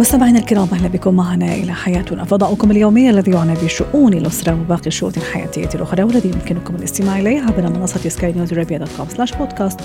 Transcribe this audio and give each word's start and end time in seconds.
مستمعينا 0.00 0.38
الكرام 0.38 0.68
أهلا 0.72 0.88
بكم 0.88 1.14
معنا 1.14 1.54
إلى 1.54 1.72
حياتنا. 1.72 2.24
فضاؤكم 2.24 2.70
اليومي 2.70 3.10
الذي 3.10 3.30
يعنى 3.30 3.54
بشؤون 3.54 4.14
الأسرة 4.14 4.60
وباقي 4.60 4.86
الشؤون 4.86 5.12
الحياتية 5.16 5.68
الأخرى 5.74 6.02
والذي 6.02 6.28
يمكنكم 6.28 6.74
الاستماع 6.74 7.18
اليه 7.18 7.40
عبر 7.40 7.68
منصة 7.68 8.08
سكاي 8.08 8.32
نيوز 8.32 8.52
عربيه 8.52 8.76
dot 8.76 8.88
com 8.96 9.08
slash 9.08 9.34
podcast 9.34 9.80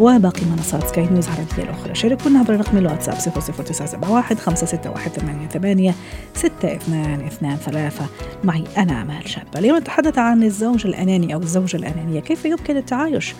وباقي 0.00 0.42
منصات 0.56 0.88
سكاي 0.88 1.06
نيوز 1.06 1.28
عربيه 1.28 1.62
الأخرى. 1.62 1.94
شاركونا 1.94 2.38
عبر 2.38 2.56
رقم 2.56 2.78
الواتساب 2.78 3.14
00971 3.14 4.38
561 4.38 5.94
6223 6.34 8.08
معي 8.44 8.64
أنا 8.78 9.02
آمال 9.02 9.28
شابه 9.28 9.58
اليوم 9.58 9.78
نتحدث 9.78 10.18
عن 10.18 10.42
الزوج 10.42 10.86
الأناني 10.86 11.34
أو 11.34 11.40
الزوجه 11.40 11.76
الأنانية. 11.76 12.20
كيف 12.20 12.44
يمكن 12.44 12.76
التعايش؟ 12.76 13.34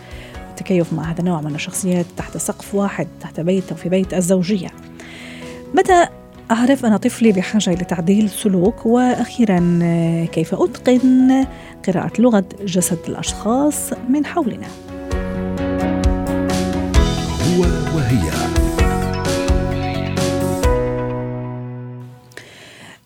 والتكيف 0.47 0.93
مع 0.93 1.11
هذا 1.11 1.19
النوع 1.19 1.41
من 1.41 1.55
الشخصيات 1.55 2.05
تحت 2.17 2.37
سقف 2.37 2.75
واحد 2.75 3.07
تحت 3.21 3.39
بيت 3.39 3.71
أو 3.71 3.77
في 3.77 3.89
بيت 3.89 4.13
الزوجية. 4.13 4.71
متى 5.73 6.07
أعرف 6.51 6.85
أن 6.85 6.97
طفلي 6.97 7.31
بحاجة 7.31 7.69
لتعديل 7.73 8.29
سلوك 8.29 8.85
وأخيرا 8.85 9.79
كيف 10.31 10.53
أتقن 10.53 11.45
قراءة 11.87 12.21
لغة 12.21 12.45
جسد 12.65 12.99
الأشخاص 13.07 13.93
من 14.09 14.25
حولنا؟ 14.25 14.67
هو 17.41 17.61
وهي. 17.95 18.54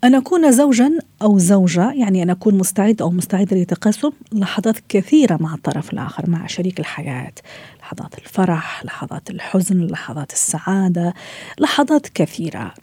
أن 0.03 0.15
أكون 0.15 0.51
زوجا 0.51 0.99
أو 1.21 1.37
زوجة 1.37 1.91
يعني 1.91 2.23
أن 2.23 2.29
أكون 2.29 2.57
مستعد 2.57 3.01
أو 3.01 3.09
مستعدة 3.09 3.57
لتقاسم 3.57 4.11
لحظات 4.33 4.75
كثيرة 4.89 5.37
مع 5.41 5.53
الطرف 5.53 5.93
الآخر 5.93 6.29
مع 6.29 6.47
شريك 6.47 6.79
الحياة 6.79 7.33
لحظات 7.79 8.17
الفرح 8.17 8.85
لحظات 8.85 9.29
الحزن 9.29 9.87
لحظات 9.87 10.33
السعادة 10.33 11.13
لحظات 11.59 12.07
كثيرة. 12.07 12.73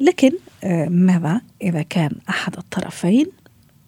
لكن 0.00 0.32
آه، 0.64 0.88
ماذا؟ 0.88 1.40
إذا 1.62 1.82
كان 1.82 2.10
أحد 2.28 2.56
الطرفين 2.58 3.26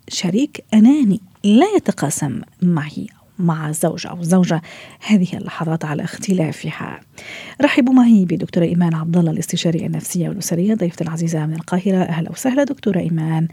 شريك 0.08 0.64
أناني 0.74 1.20
لا 1.44 1.66
يتقاسم 1.76 2.40
معي 2.62 3.06
مع 3.42 3.68
الزوج 3.68 4.06
أو 4.06 4.20
الزوجة 4.20 4.62
هذه 5.06 5.28
اللحظات 5.34 5.84
على 5.84 6.04
اختلافها. 6.04 7.00
رحبوا 7.62 7.94
معي 7.94 8.24
بدكتورة 8.24 8.64
إيمان 8.64 8.94
عبد 8.94 9.16
الله 9.16 9.30
الاستشارية 9.30 9.86
النفسية 9.86 10.28
والأسرية 10.28 10.74
ضيفتي 10.74 11.04
العزيزة 11.04 11.46
من 11.46 11.54
القاهرة. 11.54 12.02
أهلا 12.02 12.30
وسهلا 12.30 12.64
دكتورة 12.64 12.98
إيمان. 12.98 13.48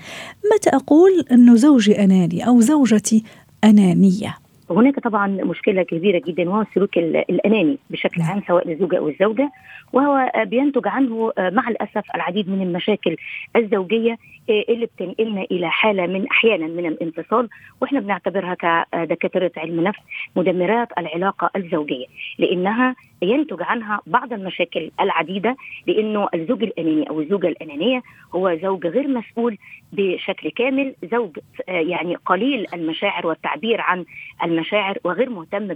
متى 0.56 0.70
أقول 0.70 1.26
أنه 1.32 1.56
زوجي 1.56 2.04
أناني 2.04 2.48
أو 2.48 2.62
زوجتي 2.62 3.24
أنانية؟ 3.64 4.38
هناك 4.72 5.00
طبعا 5.00 5.28
مشكلة 5.28 5.84
كبيرة 5.84 6.22
جدا 6.28 6.50
وهو 6.50 6.62
السلوك 6.62 6.98
الأناني 6.98 7.78
بشكل 7.90 8.22
عام 8.22 8.42
سواء 8.48 8.68
للزوجة 8.68 8.98
أو 8.98 9.10
الزوجة 9.10 9.52
وهو 9.94 10.32
بينتج 10.46 10.88
عنه 10.88 11.34
مع 11.38 11.68
الأسف 11.70 12.04
العديد 12.16 12.50
من 12.50 12.62
المشاكل 12.62 13.16
الزوجية 13.56 14.18
اللي 14.50 14.86
بتنقلنا 14.86 15.42
إلى 15.52 15.70
حالة 15.70 16.08
من 16.08 16.28
أحيانا 16.28 16.68
من 16.68 16.86
الانفصال 16.86 17.50
وإحنا 17.82 18.00
بنعتبرها 18.00 18.54
كدكاترة 18.94 19.52
علم 19.58 19.82
نفس 19.82 20.00
مدمرات 20.36 20.88
العلاقة 20.98 21.50
الزوجية 21.56 22.06
لأنها 22.38 22.96
ينتج 23.22 23.62
عنها 23.62 24.02
بعض 24.08 24.34
المشاكل 24.34 24.92
العديدة 25.00 25.58
لأنه 25.88 26.28
الزوج 26.34 26.64
الأناني 26.64 27.10
أو 27.10 27.22
الزوجة 27.22 27.48
الأنانية 27.48 28.04
هو 28.36 28.58
زوج 28.64 28.88
غير 28.88 29.08
مسؤول 29.08 29.58
بشكل 29.94 30.50
كامل 30.50 30.96
زوج 31.12 31.38
يعني 31.68 32.16
قليل 32.16 32.66
المشاعر 32.74 33.28
والتعبير 33.28 33.82
عن 33.82 34.06
المشاعر 34.44 34.98
وغير 35.04 35.30
مهتم 35.30 35.68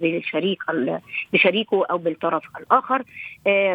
بالشريك 0.00 0.58
بشريكه 1.32 1.86
أو 1.90 1.98
بالطرف 1.98 2.42
الآخر. 2.60 3.02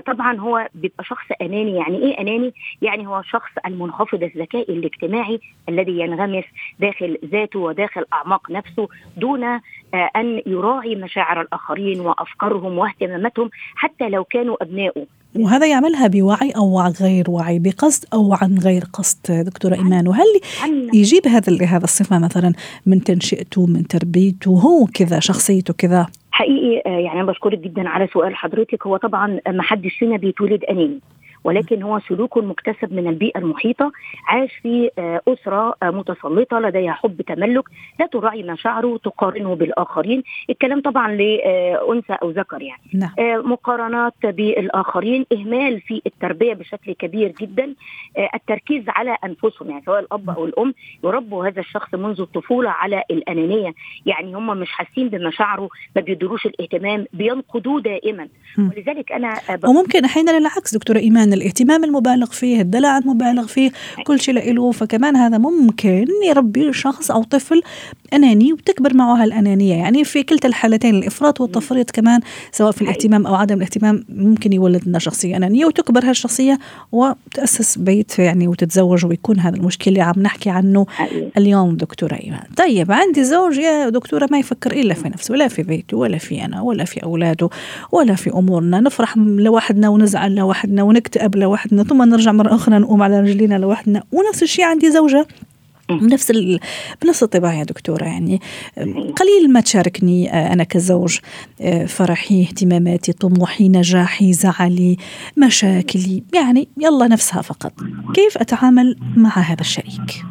طبعا 0.06 0.38
هو 0.38 0.68
بيبقى 0.76 1.04
شخص 1.04 1.26
أناني. 1.42 1.76
يعني 1.76 1.98
إيه 1.98 2.20
أناني؟ 2.22 2.54
يعني 2.82 3.08
هو 3.08 3.22
شخص 3.22 3.52
المنخفض 3.66 4.24
الذكاء 4.24 4.72
الاجتماعي 4.72 5.40
الذي 5.70 6.00
ينغمس 6.00 6.44
داخل 6.80 7.18
ذاته 7.26 7.60
وداخل 7.60 8.06
أعماق 8.14 8.52
نفسه 8.52 8.88
دون 9.18 9.44
أن 10.16 10.42
يراعي 10.46 10.96
مشاعر 10.96 11.42
الآخرين 11.42 12.00
وافكارهم 12.00 12.55
واهتماماتهم 12.64 13.50
حتى 13.76 14.10
لو 14.10 14.24
كانوا 14.24 14.64
ابنائه 14.64 15.06
وهذا 15.40 15.68
يعملها 15.68 16.08
بوعي 16.08 16.52
أو 16.52 16.82
غير 17.02 17.30
وعي 17.30 17.60
بقصد 17.60 18.06
أو 18.14 18.34
عن 18.34 18.58
غير 18.58 18.84
قصد 18.94 19.20
دكتورة 19.32 19.76
إيمان. 19.76 20.08
وهل 20.08 20.26
يجيب 20.94 21.28
هذا 21.28 21.66
هذا 21.66 21.84
الصفة 21.84 22.20
مثلا 22.20 22.54
من 22.86 23.04
تنشئته 23.04 23.66
من 23.66 23.88
تربيته 23.88 24.52
هو 24.52 24.86
كذا 24.94 25.20
شخصيته 25.20 25.74
كذا؟ 25.74 26.08
حقيقي 26.32 26.82
يعني 26.86 27.22
أنا 27.22 27.24
بشكرك 27.24 27.60
جدا 27.60 27.90
على 27.90 28.08
سؤال 28.14 28.36
حضرتك. 28.36 28.88
هو 28.88 28.98
طبعا 28.98 29.40
ما 29.48 29.64
حدش 29.64 29.96
فينا 30.00 30.18
بيتولد 30.18 30.64
أناني. 30.64 31.00
ولكن 31.46 31.84
هو 31.84 32.00
سلوك 32.00 32.38
مكتسب 32.38 32.94
من 32.94 33.08
البيئة 33.08 33.40
المحيطة 33.40 33.92
عاش 34.28 34.52
في 34.64 34.92
أسرة 35.28 35.76
متسلطة 35.84 36.60
لديها 36.60 36.94
حب 36.94 37.22
تملك 37.22 37.64
لا 38.00 38.06
تراعي 38.06 38.44
مشاعره 38.44 38.98
تقارنه 38.98 39.56
بالآخرين. 39.56 40.24
الكلام 40.50 40.82
طبعا 40.82 41.12
لأنثى 41.12 42.14
أو 42.14 42.30
ذكر 42.30 42.62
يعني. 42.62 42.82
نعم. 42.94 43.12
مقارنات 43.52 44.14
بالآخرين 44.24 45.26
إهمال 45.34 45.82
في 45.82 46.02
التربية 46.06 46.54
بشكل 46.54 46.94
كبير 46.94 47.34
جدا. 47.42 47.74
التركيز 48.34 48.84
على 48.88 49.18
أنفسهم 49.26 49.70
يعني 49.70 49.84
سواء 49.86 50.00
الأب 50.00 50.30
أو 50.30 50.46
الأم 50.46 50.74
يربوا 51.04 51.48
هذا 51.48 51.60
الشخص 51.60 51.94
منذ 51.96 52.22
الطفولة 52.22 52.70
على 52.70 53.04
الأنانية. 53.12 53.74
يعني 54.06 54.36
هم 54.36 54.58
مش 54.58 54.72
حاسين 54.72 55.10
بمشاعره 55.10 55.70
ما 55.96 56.02
بيدروش 56.02 56.46
الاهتمام 56.46 57.06
بينقدوه 57.14 57.82
دائما. 57.82 58.28
ولذلك 58.58 59.12
أنا 59.12 59.34
وممكن 59.68 60.06
أحيانا 60.06 60.40
للعكس 60.40 60.76
دكتورة 60.76 60.98
إيمان 60.98 61.35
الاهتمام 61.36 61.84
المبالغ 61.84 62.26
فيه 62.26 62.62
الدلع 62.62 62.98
المبالغ 62.98 63.48
فيه 63.48 63.72
كل 64.04 64.20
شيء 64.20 64.54
له. 64.54 64.72
فكمان 64.72 65.16
هذا 65.16 65.38
ممكن 65.38 66.08
يربي 66.28 66.74
شخص 66.74 67.12
أو 67.12 67.24
طفل 67.24 67.62
أناني 68.14 68.54
وتكبر 68.54 68.94
معه 68.94 69.24
هالأنانية. 69.24 69.76
يعني 69.76 70.04
في 70.04 70.24
كلتا 70.24 70.48
الحالتين 70.48 70.96
الإفراط 70.96 71.42
والتفريط 71.42 71.92
كمان 71.92 72.20
سواء 72.52 72.72
في 72.72 72.82
الاهتمام 72.82 73.28
أو 73.28 73.36
عدم 73.36 73.58
الاهتمام 73.58 74.06
ممكن 74.10 74.54
يولد 74.54 74.88
لنا 74.88 75.00
شخصية 75.00 75.38
أنانية 75.38 75.66
وتكبر 75.66 76.10
هالشخصية 76.10 76.60
وتأسس 76.92 77.78
بيت 77.78 78.20
يعني 78.20 78.48
وتتزوج 78.48 79.06
ويكون 79.06 79.40
هذا 79.40 79.56
المشكل 79.56 79.92
اللي 79.92 80.02
عم 80.02 80.22
نحكي 80.22 80.50
عنه 80.50 80.86
اليوم 81.38 81.76
دكتورة 81.76 82.14
إيمان. 82.14 82.44
طيب 82.58 82.92
عندي 82.92 83.24
زوج 83.24 83.58
يا 83.58 83.90
دكتورة 83.90 84.28
ما 84.32 84.40
يفكر 84.40 84.72
إلا 84.72 84.94
في 84.94 85.10
نفسه 85.10 85.32
ولا 85.32 85.48
في 85.48 85.64
بيته 85.64 85.98
ولا 85.98 86.18
في 86.18 86.46
أنا 86.46 86.62
ولا 86.62 86.86
في 86.86 87.04
أولاده 87.04 87.50
ولا 87.92 88.16
في 88.16 88.30
أمورنا. 88.30 88.80
نفرح 88.80 89.18
لوحدنا 89.18 89.90
ونزعل 89.90 90.36
لوحدنا 90.36 90.84
ونكتئب. 90.84 91.25
لوحدنا 91.36 91.84
ثم 91.84 92.04
نرجع 92.04 92.32
مرة 92.32 92.56
أخرى 92.56 92.78
نقوم 92.78 93.04
على 93.04 93.20
رجلينا 93.20 93.56
لوحدنا. 93.56 94.04
ونفس 94.12 94.44
الشيء 94.44 94.66
عندي 94.66 94.92
زوجة. 94.92 95.28
بنفس 95.90 96.32
ال... 96.32 96.60
بنفس 97.04 97.24
الطباع 97.24 97.54
يا 97.54 97.64
دكتورة 97.64 98.04
يعني. 98.04 98.42
قليل 99.18 99.54
ما 99.54 99.62
تشاركني 99.62 100.34
أنا 100.54 100.64
كزوج 100.64 101.20
فرحي 101.88 102.42
اهتماماتي 102.42 103.14
طموحي 103.14 103.70
نجاحي 103.70 104.34
زعلي 104.34 104.98
مشاكلي. 105.38 106.24
يعني 106.34 106.68
يلا 106.78 107.08
نفسها 107.08 107.42
فقط. 107.42 107.74
كيف 108.14 108.38
أتعامل 108.38 108.96
مع 109.16 109.38
هذا 109.38 109.62
الشريك؟ 109.62 110.24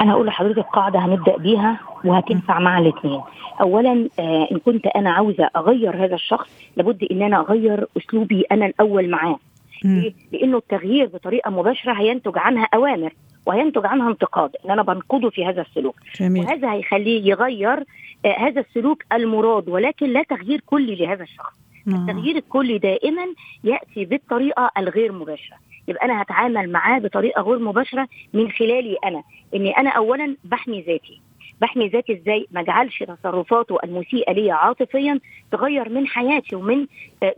أنا 0.00 0.12
أقول 0.12 0.26
لحضرتك 0.26 0.66
قاعدة 0.74 0.98
هنبدأ 0.98 1.36
بيها 1.36 1.80
وهتنفع 2.04 2.58
مع 2.58 2.78
الاثنين 2.78 3.20
اولا 3.60 4.08
آه 4.18 4.48
إن 4.52 4.58
كنت 4.58 4.86
أنا 4.86 5.10
عاوزة 5.10 5.50
أغير 5.56 6.04
هذا 6.04 6.14
الشخص 6.14 6.48
لابد 6.76 7.04
إن 7.10 7.22
أنا 7.22 7.40
أغير 7.40 7.86
أسلوبي 7.96 8.44
أنا 8.52 8.66
الأول 8.66 9.10
معاه. 9.10 9.38
ليه؟ 9.84 10.12
لأنه 10.32 10.56
التغيير 10.56 11.06
بطريقة 11.06 11.50
مباشرة 11.50 11.92
هينتج 11.92 12.38
عنها 12.38 12.68
أوامر 12.74 13.12
وهينتج 13.46 13.86
عنها 13.86 14.10
انتقاد 14.10 14.50
إن 14.64 14.70
أنا 14.70 14.82
بنقده 14.82 15.30
في 15.30 15.46
هذا 15.46 15.62
السلوك. 15.62 15.96
جميل. 16.20 16.44
وهذا 16.44 16.72
هيخليه 16.72 17.30
يغير 17.30 17.78
آه 18.24 18.36
هذا 18.38 18.60
السلوك 18.60 19.02
المراد 19.12 19.68
ولكن 19.68 20.06
لا 20.06 20.22
تغيير 20.22 20.60
كلي 20.66 20.94
لهذا 20.94 21.22
الشخص. 21.22 21.54
التغيير 21.88 22.36
الكلي 22.36 22.78
دائما 22.78 23.22
يأتي 23.64 24.04
بالطريقة 24.04 24.70
الغير 24.78 25.12
مباشرة. 25.12 25.56
يبقى 25.88 26.04
أنا 26.04 26.22
هتعامل 26.22 26.72
معاه 26.72 26.98
بطريقة 26.98 27.42
غير 27.42 27.58
مباشرة 27.58 28.08
من 28.34 28.50
خلالي 28.50 28.96
أنا 29.04 29.22
إني 29.54 29.70
أنا 29.78 29.90
اولا 29.90 30.36
بحمي 30.44 30.80
ذاتي. 30.80 31.20
بحمي 31.60 31.88
ذاتي 31.88 32.12
إزاي 32.12 32.46
ما 32.50 32.60
اجعلش 32.60 33.02
تصرفاته 33.02 33.78
المسيئة 33.84 34.32
لي 34.32 34.50
عاطفيا 34.50 35.20
تغير 35.52 35.88
من 35.88 36.06
حياتي 36.06 36.56
ومن 36.56 36.86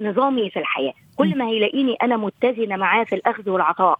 نظامي 0.01 0.51
في 0.51 0.59
الحياة. 0.59 0.93
كل 1.17 1.39
ما 1.39 1.47
هيلاقيني 1.49 1.97
أنا 2.03 2.17
متزنة 2.17 2.77
معاه 2.77 3.05
في 3.05 3.15
الأخذ 3.15 3.51
والعطاء 3.51 3.99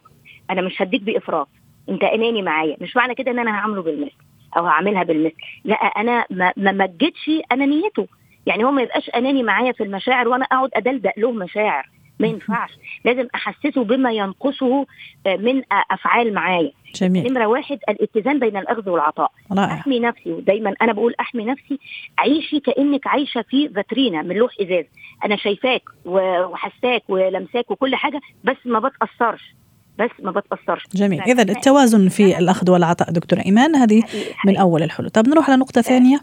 أنا 0.49 0.61
مش 0.61 0.81
هديك 0.81 1.01
بإفراط 1.01 1.47
أنت 1.89 2.03
أناني 2.03 2.41
معايا. 2.41 2.77
مش 2.81 2.95
معنى 2.95 3.15
كده 3.15 3.31
إن 3.31 3.39
أنا 3.39 3.51
هعامله 3.51 3.81
بالمثل 3.81 4.15
أو 4.57 4.65
هعملها 4.65 5.03
بالمثل. 5.03 5.35
لا 5.63 5.75
أنا 5.75 6.25
ما 6.29 6.71
مجدش 6.71 7.29
أنانيته. 7.51 8.07
يعني 8.45 8.63
هو 8.63 8.71
ما 8.71 8.81
يبقاش 8.81 9.09
أناني 9.09 9.43
معايا 9.43 9.71
في 9.71 9.83
المشاعر 9.83 10.27
وأنا 10.27 10.45
أقعد 10.45 10.69
أدلدق 10.73 11.13
له 11.17 11.31
مشاعر. 11.31 11.89
ما 12.19 12.27
ينفعش. 12.27 12.69
لازم 13.05 13.27
أحسسه 13.35 13.83
بما 13.83 14.11
ينقصه 14.11 14.85
آه، 15.27 15.35
من 15.35 15.61
أفعال 15.91 16.33
معايا. 16.33 16.71
جميل. 16.95 17.31
نمرة 17.31 17.45
واحد 17.45 17.79
الاتزان 17.89 18.39
بين 18.39 18.57
الأخذ 18.57 18.89
والعطاء. 18.89 19.31
رائع. 19.51 19.73
أحمي 19.73 19.99
نفسي 19.99 20.31
ودايما 20.31 20.73
أنا 20.81 20.93
بقول 20.93 21.13
أحمي 21.19 21.45
نفسي 21.45 21.79
عيشي 22.17 22.59
كأنك 22.59 23.07
عايشة 23.07 23.41
في 23.41 23.69
فاترينا 23.69 24.21
من 24.21 24.35
لوح 24.35 24.51
إزاز. 24.61 24.85
أنا 25.25 25.35
شايفاك 25.35 25.81
وحساك 26.05 27.03
ولمساك 27.09 27.71
وكل 27.71 27.95
حاجة 27.95 28.21
بس 28.43 28.57
ما 28.65 28.79
بتأثرش. 28.79 29.55
بس 29.99 30.09
ما 30.23 30.31
بتأثرش. 30.31 30.83
جميل. 30.95 31.21
اذا 31.21 31.41
التوازن 31.41 32.09
في 32.09 32.37
الأخذ 32.37 32.71
والعطاء 32.71 33.11
دكتورة 33.11 33.39
إيمان 33.45 33.75
هذه 33.75 34.03
من. 34.45 34.57
أول 34.57 34.83
الحلول. 34.83 35.09
طب 35.09 35.27
نروح 35.27 35.49
على 35.49 35.59
نقطة 35.59 35.81
ثانية. 35.81 36.19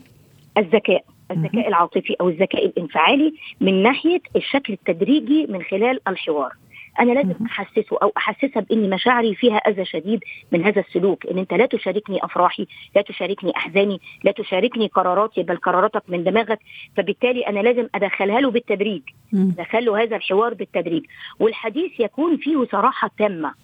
الذكاء. 0.59 1.05
الذكاء 1.31 1.69
العاطفي 1.69 2.17
أو 2.21 2.29
الذكاء 2.29 2.67
الانفعالي 2.67 3.35
من 3.61 3.83
ناحية 3.83 4.21
الشكل 4.37 4.73
التدريجي 4.73 5.47
من 5.47 5.63
خلال 5.63 6.01
الحوار. 6.09 6.53
أنا 7.01 7.13
لازم. 7.13 7.35
أحسسه 7.47 7.99
أو 8.03 8.13
أحسسها 8.17 8.61
بان 8.61 8.91
مشاعري 8.91 9.35
فيها 9.35 9.57
أذى 9.57 9.85
شديد 9.85 10.21
من 10.53 10.65
هذا 10.65 10.81
السلوك 10.81 11.27
إن 11.27 11.39
أنت 11.39 11.55
لا 11.55 11.67
تشاركني 11.67 12.25
أفراحي 12.25 12.67
لا 12.97 13.03
تشاركني 13.03 13.57
أحزاني 13.57 14.01
لا 14.25 14.33
تشاركني 14.33 14.87
قراراتي 14.87 15.43
بل 15.43 15.57
قراراتك 15.57 16.03
من 16.09 16.25
دماغك. 16.25 16.59
فبالتالي 16.97 17.47
أنا 17.47 17.61
لازم 17.61 17.89
أدخلها 17.95 18.41
له 18.41 18.51
بالتدريج 18.51 19.03
مم. 19.33 19.55
دخله 19.59 20.03
هذا 20.03 20.17
الحوار 20.17 20.55
بالتدريج. 20.55 21.05
والحديث 21.41 22.01
يكون 22.01 22.37
فيه 22.37 22.65
صراحة 22.73 23.11
تامة. 23.19 23.55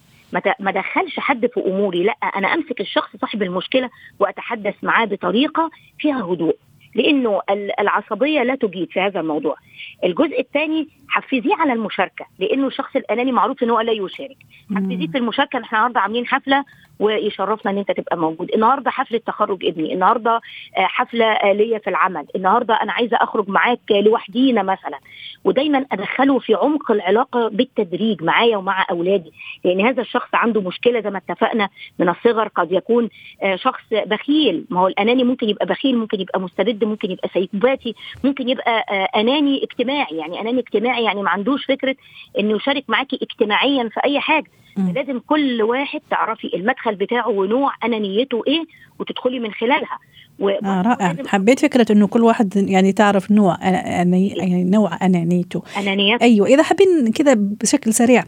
ما 0.59 0.71
دخلش 0.71 1.19
حد 1.19 1.45
في 1.45 1.59
أموري 1.59 2.03
لأ 2.03 2.11
أنا 2.11 2.53
أمسك 2.53 2.81
الشخص 2.81 3.15
صاحب 3.21 3.43
المشكلة 3.43 3.89
وأتحدث 4.19 4.75
معاه 4.83 5.05
بطريقة 5.05 5.69
فيها 5.99 6.21
هدوء. 6.21 6.55
لأنه 6.95 7.41
ال- 7.49 7.79
العصبية 7.79 8.43
لا 8.43 8.55
تجيد 8.55 8.89
في 8.91 8.99
هذا 8.99 9.19
الموضوع. 9.19 9.55
الجزء 10.03 10.39
الثاني 10.39 10.87
حفزيه 11.07 11.55
على 11.55 11.73
المشاركة 11.73 12.25
لأنه 12.39 12.67
الشخص 12.67 12.95
الأناني 12.95 13.31
معروف 13.31 13.63
إن 13.63 13.69
هو 13.69 13.79
لا 13.79 13.91
يشارك. 13.91 14.37
حفزيه 14.75 15.07
في 15.07 15.17
المشاركة 15.17 15.57
إحنا 15.59 15.77
النهارده 15.77 15.99
عاملين 15.99 16.27
حفلة 16.27 16.65
ويشرفنا 17.03 17.71
إن 17.71 17.77
أنت 17.77 17.91
تبقى 17.91 18.17
موجود. 18.17 18.51
النهارده 18.51 18.91
حفلة 18.91 19.17
تخرج 19.27 19.65
ابني. 19.65 19.93
النهارده 19.93 20.31
آه، 20.31 20.41
حفلة 20.85 21.25
آه، 21.25 21.53
ليا 21.53 21.77
في 21.79 21.89
العمل. 21.89 22.25
النهارده 22.35 22.73
أنا 22.73 22.91
عايزة 22.93 23.17
أخرج 23.21 23.49
معاك 23.49 23.79
لوحدينا 23.91 24.63
مثلا. 24.63 24.99
ودايما 25.43 25.85
أدخله 25.91 26.39
في 26.39 26.53
عمق 26.53 26.91
العلاقة 26.91 27.47
بالتدريج 27.47 28.23
معايا 28.23 28.57
ومع 28.57 28.85
أولادي. 28.91 29.31
لأن 29.65 29.81
هذا 29.81 30.01
الشخص 30.01 30.29
عنده 30.33 30.61
مشكلة 30.61 30.99
زي 31.01 31.09
ما 31.09 31.17
اتفقنا 31.17 31.69
من 31.99 32.09
الصغر. 32.09 32.47
قد 32.47 32.71
يكون 32.71 33.09
آه، 33.43 33.55
شخص 33.55 33.83
بخيل. 33.91 34.65
ما 34.69 34.79
هو 34.79 34.87
الأناني 34.87 35.23
ممكن 35.23 35.49
يبقى 35.49 35.65
بخيل 35.65 35.97
ممكن 35.97 36.21
يبقى 36.21 36.39
مستبد 36.39 36.83
ممكن 36.83 37.11
يبقى 37.11 37.29
سيكوباتي 37.33 37.95
ممكن 38.23 38.49
يبقى 38.49 38.79
أناني 39.15 39.63
اجتماعي. 39.63 40.17
يعني 40.17 40.41
أناني 40.41 40.59
اجتماعي 40.59 41.03
يعني 41.03 41.21
ما 41.23 41.29
عندوش 41.29 41.65
فكرة 41.65 41.95
إنه 42.39 42.55
يشارك 42.55 42.83
معاكي 42.87 43.19
اجتماعيا 43.21 43.89
في 43.89 43.99
أي 44.05 44.19
حاجة. 44.19 44.45
لازم 44.77 45.19
كل 45.19 45.61
واحد 45.61 46.01
تعرفي 46.09 46.51
المدخل 46.55 46.95
بتاعه 46.95 47.29
ونوع 47.29 47.73
انانيته 47.83 48.43
إيه 48.47 48.63
وتدخلي 48.99 49.39
من 49.39 49.51
خلالها. 49.51 49.99
و... 50.39 50.49
آه 50.49 50.81
رائع. 50.81 51.15
حبيت 51.27 51.59
فكرة 51.59 51.85
إنه 51.91 52.07
كل 52.07 52.21
واحد 52.23 52.55
يعني 52.69 52.91
تعرف 52.91 53.31
نوع 53.31 53.55
أنا- 53.55 53.63
يعني 53.87 54.63
نوع 54.63 54.97
انانيته 55.01 55.63
انانيات 55.77 56.21
أيوه 56.21 56.47
إذا 56.47 56.63
حابين 56.63 57.11
كذا 57.15 57.33
بشكل 57.37 57.93
سريع 57.93 58.23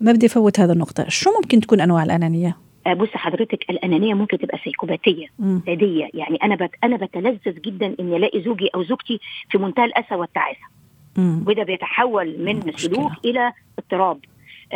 ما 0.00 0.12
بدي 0.12 0.26
أفوت 0.26 0.60
هذا 0.60 0.72
النقطة. 0.72 1.08
شو 1.08 1.30
ممكن 1.42 1.60
تكون 1.60 1.80
أنواع 1.80 2.02
الأنانية؟ 2.02 2.56
آه، 2.86 2.94
بص 2.94 3.08
حضرتك 3.08 3.70
الأنانية 3.70 4.14
ممكن 4.14 4.38
تبقى 4.38 4.58
سيكوباتيه. 4.64 5.26
ساديه 5.66 6.08
يعني 6.14 6.36
أنا 6.42 6.54
بت... 6.54 6.70
أنا 6.84 6.96
بتلذذ 6.96 7.60
جدا 7.60 7.94
إني 8.00 8.16
ألاقي 8.16 8.42
زوجي 8.42 8.68
أو 8.74 8.82
زوجتي 8.84 9.20
في 9.50 9.58
منتهى 9.58 9.84
الأسى 9.84 10.14
والتعاسة. 10.14 10.60
وده 11.18 11.62
بيتحول 11.62 12.36
من. 12.44 12.72
سلوك 12.76 13.12
إلى 13.24 13.52
اضطراب. 13.78 14.18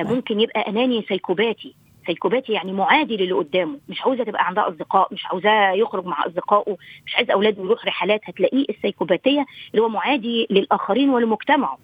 ممكن 0.04 0.40
يبقى 0.40 0.68
أناني 0.68 1.04
سيكوباتي. 1.08 1.74
سيكوباتي 2.06 2.52
يعني 2.52 2.72
معادي 2.72 3.16
للي 3.16 3.32
قدامه. 3.32 3.78
مش 3.88 4.00
عاوزة 4.02 4.24
تبقى 4.24 4.46
عندها 4.46 4.68
أصدقاء 4.68 5.14
مش 5.14 5.26
عاوزاه 5.26 5.72
يخرج 5.72 6.06
مع 6.06 6.26
أصدقائه 6.26 6.76
مش 7.06 7.16
عايز 7.16 7.30
أولاده 7.30 7.62
يروح 7.62 7.86
رحلات. 7.86 8.20
هتلاقيه 8.24 8.64
السيكوباتية 8.70 9.46
اللي 9.70 9.82
هو 9.82 9.88
معادي 9.88 10.46
للآخرين 10.50 11.10
ولمجتمعه. 11.10 11.78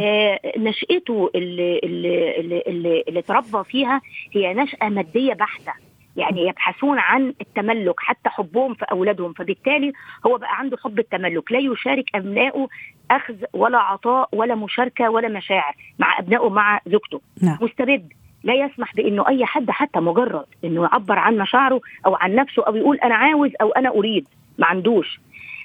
آه، 0.00 0.40
نشأته 0.58 1.30
اللي, 1.34 1.78
اللي, 1.84 2.36
اللي, 2.40 2.62
اللي, 2.66 3.04
اللي 3.08 3.22
تربى 3.22 3.64
فيها 3.64 4.00
هي 4.32 4.54
نشأة 4.54 4.88
مادية 4.88 5.32
بحتة. 5.34 5.72
يعني 6.16 6.46
يبحثون 6.46 6.98
عن 6.98 7.34
التملك 7.40 7.94
حتى 8.00 8.28
حبهم 8.28 8.74
في 8.74 8.84
أولادهم. 8.92 9.32
فبالتالي 9.32 9.92
هو 10.26 10.38
بقى 10.38 10.58
عنده 10.58 10.76
حب 10.76 10.98
التملك. 10.98 11.52
لا 11.52 11.58
يشارك 11.58 12.04
أبنائه 12.14 12.68
أخذ 13.10 13.34
ولا 13.52 13.78
عطاء 13.78 14.28
ولا 14.32 14.54
مشاركة 14.54 15.10
ولا 15.10 15.28
مشاعر 15.28 15.74
مع 15.98 16.18
أبنائه 16.18 16.48
مع 16.48 16.80
زوجته. 16.86 17.20
نعم. 17.42 17.58
مستبد. 17.60 18.12
لا 18.44 18.54
يسمح 18.54 18.94
بإنه 18.94 19.28
أي 19.28 19.46
حد 19.46 19.70
حتى 19.70 20.00
مجرد 20.00 20.44
إنه 20.64 20.82
يعبر 20.82 21.18
عن 21.18 21.38
مشاعره 21.38 21.80
أو 22.06 22.14
عن 22.14 22.34
نفسه 22.34 22.62
أو 22.66 22.76
يقول 22.76 22.96
أنا 22.96 23.14
عاوز 23.14 23.50
أو 23.60 23.70
أنا 23.70 23.88
أريد. 23.88 24.26
ما 24.58 24.66
عندوش. 24.66 25.20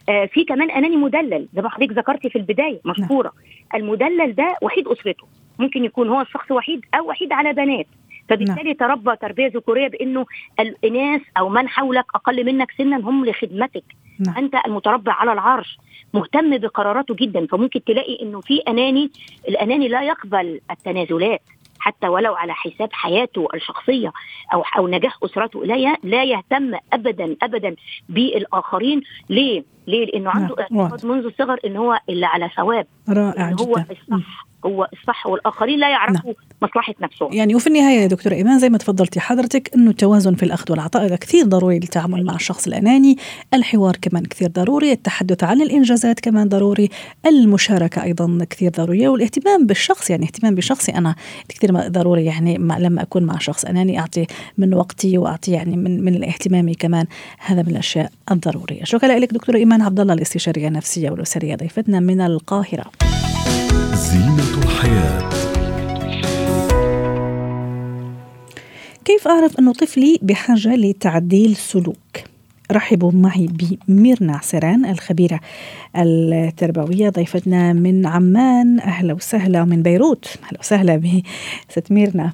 آه 0.10 0.26
في 0.26 0.44
كمان 0.44 0.72
أناني 0.72 0.96
مدلل. 0.96 1.48
زي 1.54 1.62
ما 1.62 1.70
حضرتك 1.70 1.92
ذكرتي 1.92 2.30
في 2.30 2.36
البداية 2.38 2.80
مشكوره 2.86 3.32
المدلل 3.76 4.36
ده 4.36 4.56
وحيد 4.62 4.88
أسرته. 4.88 5.28
ممكن 5.60 5.86
يكون 5.86 6.10
هو 6.10 6.22
الشخص 6.22 6.52
وحيد 6.52 6.86
أو 6.96 7.10
وحيد 7.10 7.32
على 7.34 7.54
بنات. 7.54 7.86
فبالتالي 8.30 8.74
تربى 8.74 9.16
تربية 9.16 9.48
ذكورية 9.48 9.88
بإنه 9.88 10.26
الإناث 10.60 11.22
أو 11.38 11.50
من 11.50 11.70
حولك 11.70 12.06
أقل 12.16 12.46
منك 12.46 12.72
سنا 12.78 12.98
هم 12.98 13.26
لخدمتك. 13.26 13.84
نعم. 14.20 14.38
أنت 14.38 14.56
المتربع 14.66 15.14
على 15.14 15.34
العرش 15.34 15.78
مهتم 16.14 16.58
بقراراته 16.58 17.16
جدا. 17.16 17.46
فممكن 17.46 17.84
تلاقي 17.84 18.22
إنه 18.22 18.42
في 18.42 18.58
أناني 18.68 19.12
الأناني 19.48 19.88
لا 19.88 20.02
يقبل 20.02 20.62
التنازلات 20.72 21.42
حتى 21.80 22.08
ولو 22.08 22.36
على 22.36 22.54
حساب 22.54 22.90
حياته 22.94 23.48
الشخصية 23.54 24.12
أو 24.54 24.64
أو 24.78 24.88
نجاح 24.88 25.18
أسرته 25.24 25.66
لا 25.66 25.98
لا 26.04 26.24
يهتم 26.24 26.74
ابدا 26.94 27.36
ابدا 27.42 27.76
بالآخرين. 28.10 29.02
ليه؟ 29.30 29.64
ليه؟ 29.88 30.06
لأنه 30.06 30.30
عنده 30.30 30.56
نعم، 30.72 30.82
اعتقاد 30.82 31.06
منذ 31.06 31.26
الصغر 31.26 31.60
إن 31.66 31.78
هو 31.78 32.00
اللي 32.10 32.26
على 32.26 32.50
ثواب. 32.58 32.86
رائع 33.10 33.50
إن 33.50 33.60
هو 33.60 33.74
جدا. 33.74 33.86
الصح. 33.92 34.48
هو 34.66 34.88
الصح 34.94 35.28
والآخرين 35.28 35.80
لا 35.80 35.90
يعرفوا 35.90 36.34
مصلحة 36.62 36.94
نفسهم. 37.02 37.34
يعني 37.34 37.56
وفي 37.56 37.68
النهاية 37.68 38.00
يا 38.00 38.08
دكتوره 38.08 38.34
إيمان 38.34 38.60
زي 38.60 38.70
ما 38.70 38.78
تفضلتي 38.78 39.20
حضرتك 39.20 39.72
إنه 39.76 39.90
التوازن 39.90 40.36
في 40.36 40.44
الأخذ 40.44 40.72
والعطاء 40.72 41.06
هذا 41.06 41.16
كثير 41.16 41.46
ضروري 41.46 41.80
للتعامل 41.80 42.26
مع 42.26 42.36
الشخص 42.36 42.68
الأناني، 42.68 43.18
الحوار 43.54 43.96
كمان 44.02 44.24
كثير 44.24 44.50
ضروري، 44.50 44.92
التحدث 44.92 45.44
عن 45.44 45.62
الإنجازات 45.62 46.20
كمان 46.20 46.50
ضروري، 46.50 46.90
المشاركة 47.26 48.04
أيضا 48.04 48.46
كثير 48.50 48.72
ضرورية 48.72 49.10
والاهتمام 49.10 49.66
بالشخص 49.66 50.10
يعني 50.10 50.26
اهتمام 50.26 50.56
بشخصي 50.56 50.92
أنا 50.92 51.16
كثير 51.50 51.72
ضروري 51.72 52.26
يعني 52.26 52.58
لما 52.58 53.02
اكون 53.02 53.24
مع 53.24 53.38
شخص 53.38 53.66
أناني 53.66 54.00
أعطي 54.00 54.28
من 54.58 54.74
وقتي 54.74 55.18
وأعطي 55.18 55.52
يعني 55.52 55.78
من 55.78 56.06
من 56.06 56.24
اهتمامي 56.24 56.74
كمان 56.74 57.06
هذا 57.40 57.62
من 57.62 57.70
الأشياء 57.70 58.12
الضرورية. 58.32 58.84
شكرا 58.84 59.20
لك 59.20 59.34
دكتوره 59.34 59.58
إيمان. 59.58 59.77
عبد 59.82 60.00
الله 60.00 60.14
الاستشارية 60.14 60.68
النفسية 60.68 61.10
والأسرية 61.10 61.56
ضيفتنا 61.56 62.00
من 62.00 62.22
القاهرة. 62.22 62.86
زينة 63.94 64.64
الحياة 64.64 65.30
كيف 69.06 69.28
أعرف 69.28 69.60
أنه 69.60 69.74
طفلي 69.74 70.20
بحاجة 70.22 70.76
لتعديل 70.76 71.56
سلوك؟ 71.56 72.37
رحبوا 72.72 73.12
معي 73.12 73.50
بميرنا 73.88 74.36
عسران 74.36 74.86
الخبيرة 74.86 75.40
التربوية 75.96 77.10
ضيفتنا 77.10 77.74
من 77.74 78.06
عمان. 78.06 78.80
أهلا 78.80 79.14
وسهلا 79.14 79.66
من 79.66 79.82
بيروت. 79.82 80.28
أهلا 80.44 80.60
وسهلا 80.60 81.22
بست 81.70 81.92
ميرنا. 81.92 82.32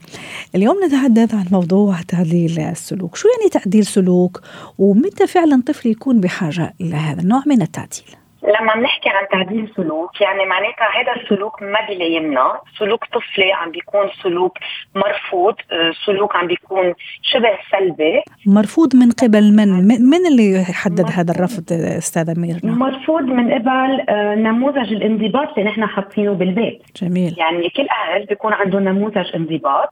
اليوم 0.55 0.75
نتحدث 0.85 1.33
عن 1.33 1.45
موضوع 1.51 2.01
تعديل 2.01 2.59
السلوك. 2.59 3.15
شو 3.15 3.27
يعني 3.27 3.49
تعديل 3.49 3.85
سلوك؟ 3.85 4.41
ومتى 4.77 5.27
فعلا 5.27 5.63
طفلي 5.65 5.91
يكون 5.91 6.19
بحاجة 6.19 6.73
إلى 6.81 6.95
هذا 6.95 7.21
النوع 7.21 7.43
من 7.45 7.61
التعديل؟ 7.61 8.22
لما 8.43 8.73
بنحكي 8.75 9.09
عن 9.09 9.27
تعديل 9.31 9.71
سلوك 9.75 10.21
يعني 10.21 10.45
معناتها 10.45 10.87
هذا 11.01 11.21
السلوك 11.21 11.63
ما 11.63 11.87
بيلائمنا 11.87 12.59
سلوك 12.79 13.05
طفلي 13.05 13.53
عم 13.53 13.71
بيكون 13.71 14.09
سلوك 14.23 14.57
مرفوض 14.95 15.55
آه، 15.71 15.91
سلوك 16.05 16.35
عم 16.35 16.47
بيكون 16.47 16.93
شبه 17.21 17.57
سلبي. 17.71 18.21
مرفوض 18.45 18.95
من 18.95 19.11
قبل 19.11 19.55
من 19.55 19.67
من 19.87 20.01
من 20.09 20.25
اللي 20.31 20.61
يحدد 20.61 21.05
هذا 21.11 21.31
الرفض 21.31 21.63
أستاذة 21.71 22.33
ميرنا 22.39 22.71
مرفوض 22.71 23.21
من 23.21 23.51
قبل 23.51 24.01
آه، 24.09 24.35
نموذج 24.35 24.93
الانضباط 24.93 25.57
اللي 25.57 25.69
نحن 25.69 25.85
حاطينه 25.85 26.33
بالبيت. 26.33 26.81
جميل. 27.01 27.35
يعني 27.37 27.69
كل 27.69 27.87
أهل 27.89 28.25
بيكون 28.25 28.53
عندهم 28.53 28.83
نموذج 28.83 29.35
انضباط. 29.35 29.89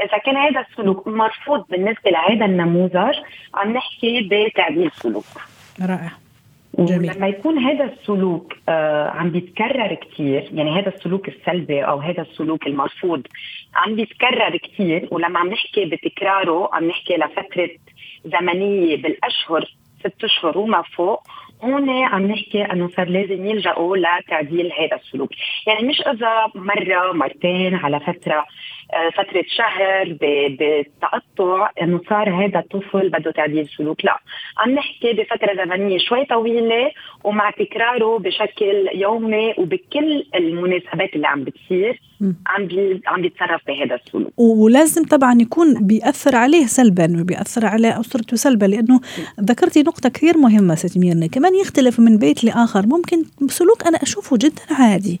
إذا 0.00 0.18
كان 0.18 0.36
هذا 0.36 0.60
السلوك 0.70 1.08
مرفوض 1.08 1.64
بالنسبة 1.70 2.10
لهذا 2.10 2.44
النموذج 2.44 3.16
عم 3.54 3.72
نحكي 3.72 4.28
بتعديل 4.30 4.90
سلوك 4.90 5.24
رائع. 5.82 6.21
جميل. 6.78 7.10
ولما 7.10 7.28
يكون 7.28 7.58
هذا 7.58 7.84
السلوك 7.84 8.52
آه 8.68 9.08
عم 9.08 9.30
بيتكرر 9.30 9.94
كثير 9.94 10.48
يعني 10.52 10.80
هذا 10.80 10.88
السلوك 10.88 11.28
السلبي 11.28 11.84
أو 11.84 11.98
هذا 11.98 12.22
السلوك 12.22 12.66
المرفوض 12.66 13.26
عم 13.74 13.94
بيتكرر 13.96 14.56
كثير 14.56 15.08
ولما 15.10 15.38
عم 15.38 15.48
نحكي 15.48 15.84
بتكراره 15.84 16.70
عم 16.72 16.84
نحكي 16.84 17.16
لفترة 17.16 17.70
زمنية 18.24 18.96
بالأشهر 19.02 19.64
ست 20.00 20.24
أشهر 20.24 20.58
وما 20.58 20.82
فوق 20.82 21.22
هون 21.64 21.90
عم 21.90 22.26
نحكي 22.26 22.62
إنه 22.62 22.88
صار 22.88 23.08
لازم 23.08 23.46
يلجأوا 23.46 23.96
لتعديل 23.96 24.72
هذا 24.72 24.96
السلوك، 24.96 25.30
يعني 25.66 25.88
مش 25.88 26.00
إذا 26.00 26.50
مرة 26.54 27.12
مرتين 27.12 27.74
على 27.74 28.00
فترة 28.00 28.46
آه، 28.94 29.10
فترة 29.10 29.44
شهر 29.56 30.16
بتقطع 30.20 31.70
إنه 31.82 32.00
صار 32.10 32.44
هذا 32.44 32.58
الطفل 32.58 33.08
بده 33.08 33.30
تعديل 33.30 33.68
سلوك، 33.78 34.04
لا، 34.04 34.18
عم 34.58 34.70
نحكي 34.70 35.12
بفترة 35.12 35.64
زمنية 35.64 35.98
شوي 35.98 36.24
طويلة 36.24 36.90
ومع 37.24 37.50
تكراره 37.50 38.18
بشكل 38.18 38.88
يومي 38.94 39.54
وبكل 39.58 40.24
المناسبات 40.34 41.14
اللي 41.14 41.26
عم 41.26 41.44
بتصير 41.44 42.00
عم 42.46 42.66
بي 42.66 43.00
عم 43.06 43.22
بيتصرف 43.22 43.60
بهذا 43.66 43.94
السلوك. 43.94 44.32
ولازم 44.38 45.04
طبعا 45.04 45.38
يكون 45.40 45.86
بيأثر 45.86 46.36
عليه 46.36 46.66
سلبا 46.66 47.20
وبيأثر 47.20 47.66
على 47.66 48.00
أسرته 48.00 48.36
سلبا 48.36 48.66
لأنه 48.66 49.00
ذكرتي 49.40 49.82
نقطة 49.82 50.08
كثير 50.08 50.38
مهمة 50.38 50.74
ست 50.74 50.98
ميرنا. 50.98 51.26
كمان 51.26 51.54
يختلف 51.54 52.00
من 52.00 52.18
بيت 52.18 52.44
لآخر. 52.44 52.86
ممكن 52.86 53.24
سلوك 53.46 53.86
أنا 53.86 53.98
أشوفه 54.02 54.36
جدا 54.36 54.62
عادي. 54.70 55.20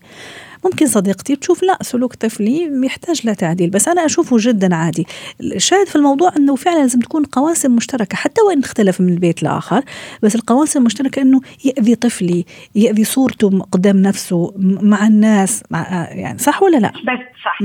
ممكن 0.64 0.86
صديقتي 0.86 1.36
تشوف 1.36 1.62
لا 1.62 1.78
سلوك 1.80 2.14
طفلي 2.14 2.86
يحتاج 2.86 3.26
لتعديل 3.26 3.70
بس 3.70 3.88
أنا 3.88 4.04
أشوفه 4.04 4.36
جدا 4.40 4.74
عادي. 4.74 5.06
الشاهد 5.40 5.86
في 5.86 5.96
الموضوع 5.96 6.32
أنه 6.36 6.56
فعلا 6.56 6.78
لازم 6.78 7.00
تكون 7.00 7.24
قواسم 7.24 7.76
مشتركة 7.76 8.16
حتى 8.16 8.42
وإن 8.42 8.58
اختلف 8.58 9.00
من 9.00 9.08
البيت 9.08 9.42
لآخر 9.42 9.82
بس 10.22 10.34
القواسم 10.34 10.80
المشتركة 10.80 11.22
أنه 11.22 11.40
يأذي 11.64 11.94
طفلي 11.94 12.44
يأذي 12.74 13.04
صورته 13.04 13.66
قدام 13.72 13.96
نفسه 13.96 14.54
مع 14.82 15.06
الناس 15.06 15.64
مع 15.70 16.08
يعني 16.10 16.38
صح 16.38 16.62
ولا 16.62 16.76
لا؟ 16.76 16.88
بس 16.88 17.18
صح. 17.44 17.58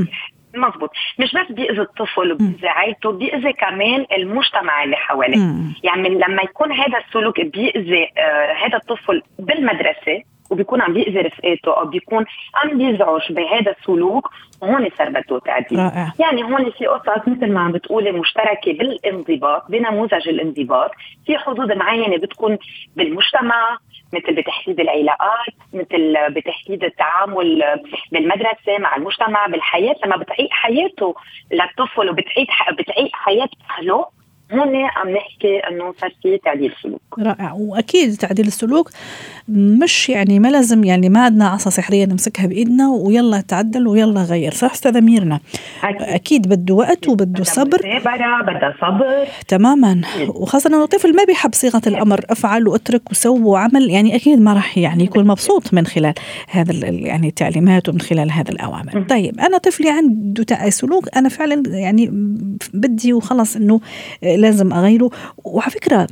مضبوط 0.56 0.90
مش 1.20 1.34
بس 1.34 1.52
بيأذي 1.56 1.82
الطفل 1.82 2.32
وبيأذي 2.32 2.96
بيأذي 3.06 3.54
كمان 3.54 4.06
المجتمع 4.18 4.84
اللي 4.84 4.96
حواليه. 4.96 5.40
يعني 5.84 6.10
لما 6.10 6.44
يكون 6.44 6.72
هذا 6.72 6.98
السلوك 7.08 7.42
بيأذي 7.42 8.04
آه 8.18 8.54
هذا 8.66 8.78
الطفل 8.78 9.22
بالمدرسة 9.40 10.24
وبيكون 10.50 10.82
عم 10.82 10.94
بيأذي 10.94 11.20
رفقاته 11.22 11.78
أو 11.80 11.86
بيكون 11.86 12.26
عم 12.56 12.78
بيزعج 12.78 13.32
بهذا 13.32 13.76
السلوك 13.80 14.30
هون 14.64 14.90
صار 14.98 15.10
بده 15.10 15.40
تعديل 15.40 15.80
رائع. 15.80 16.14
يعني 16.20 16.44
هون 16.44 16.72
في 16.72 16.86
قصص 16.86 17.28
مثل 17.28 17.52
ما 17.52 17.60
عم 17.60 17.72
بتقولي 17.72 18.12
مشتركة 18.12 18.74
بالانضباط 18.74 19.72
بنموذج 19.72 20.30
الانضباط 20.30 20.92
في 21.26 21.38
حدود 21.38 21.72
معينة 21.72 22.18
بتكون 22.18 22.58
بالمجتمع 22.96 23.78
مثل 24.14 24.36
بتحديد 24.36 24.80
العلاقات 24.80 25.54
مثل 25.74 26.16
بتحديد 26.30 26.84
التعامل 26.84 27.64
بالمدرسة 28.12 28.78
مع 28.80 28.96
المجتمع 28.96 29.48
بالحياة 29.48 29.96
لما 30.06 30.18
بتعيق 30.18 30.50
حياته 30.52 31.16
للطفل 31.52 32.10
وبتعيق 32.10 32.48
بتعيق 32.80 33.10
حياة 33.14 33.50
أهله 33.80 34.06
هون 34.54 34.76
عم 34.76 35.10
نحكي 35.10 35.60
إنه 35.72 35.94
صار 36.02 36.14
في 36.22 36.38
تعديل 36.46 36.74
سلوك 36.84 37.02
رائع. 37.20 37.54
وأكيد 37.54 38.16
تعديل 38.16 38.48
السلوك 38.48 38.92
مش 39.50 40.10
يعني 40.10 40.40
ما 40.40 40.48
لازم 40.48 40.84
يعني 40.84 41.10
ما 41.10 41.20
عندنا 41.20 41.48
عصا 41.48 41.70
سحرية 41.70 42.06
نمسكها 42.06 42.48
بإيدنا 42.48 42.90
ويلا 42.90 43.42
تعدل 43.42 43.88
ويلا 43.88 44.24
غير. 44.24 44.52
صح 44.52 44.72
استاذه 44.72 45.00
ميرنا 45.00 45.40
أكيد, 45.84 46.02
أكيد 46.02 46.48
بده 46.48 46.74
وقت 46.74 47.08
وبده 47.08 47.44
صبر. 47.44 47.78
بدها 47.78 48.74
صبر. 48.82 49.28
تماما. 49.48 50.02
وخاصة 50.28 50.68
إنه 50.70 50.84
الطفل 50.84 51.16
ما 51.16 51.24
بيحب 51.24 51.54
صيغة 51.54 51.82
الأمر. 51.88 52.26
أفعل 52.30 52.68
وأترك 52.68 53.12
وسوي 53.12 53.42
وعمل. 53.42 53.90
يعني 53.90 54.16
أكيد 54.16 54.40
ما 54.40 54.54
راح 54.54 54.78
يعني 54.78 55.04
يكون 55.04 55.28
مبسوط 55.28 55.74
من 55.74 55.86
خلال 55.86 56.14
هذا 56.50 56.74
يعني 56.90 57.28
التعليمات 57.28 57.90
ومن 57.90 58.02
خلال 58.02 58.32
هذا 58.32 58.52
الأوامر. 58.52 59.06
طيب 59.10 59.40
أنا 59.40 59.58
طفلي 59.58 59.90
عنده 59.90 60.70
سلوك. 60.70 61.18
أنا 61.18 61.30
فعلا 61.30 61.64
يعني 61.68 62.10
بدي 62.74 63.14
وخلص 63.14 63.56
إنه 63.56 63.80
لازم 64.38 64.74
أغيره. 64.74 65.10
وعلى 65.44 65.72
فكرة 65.72 66.08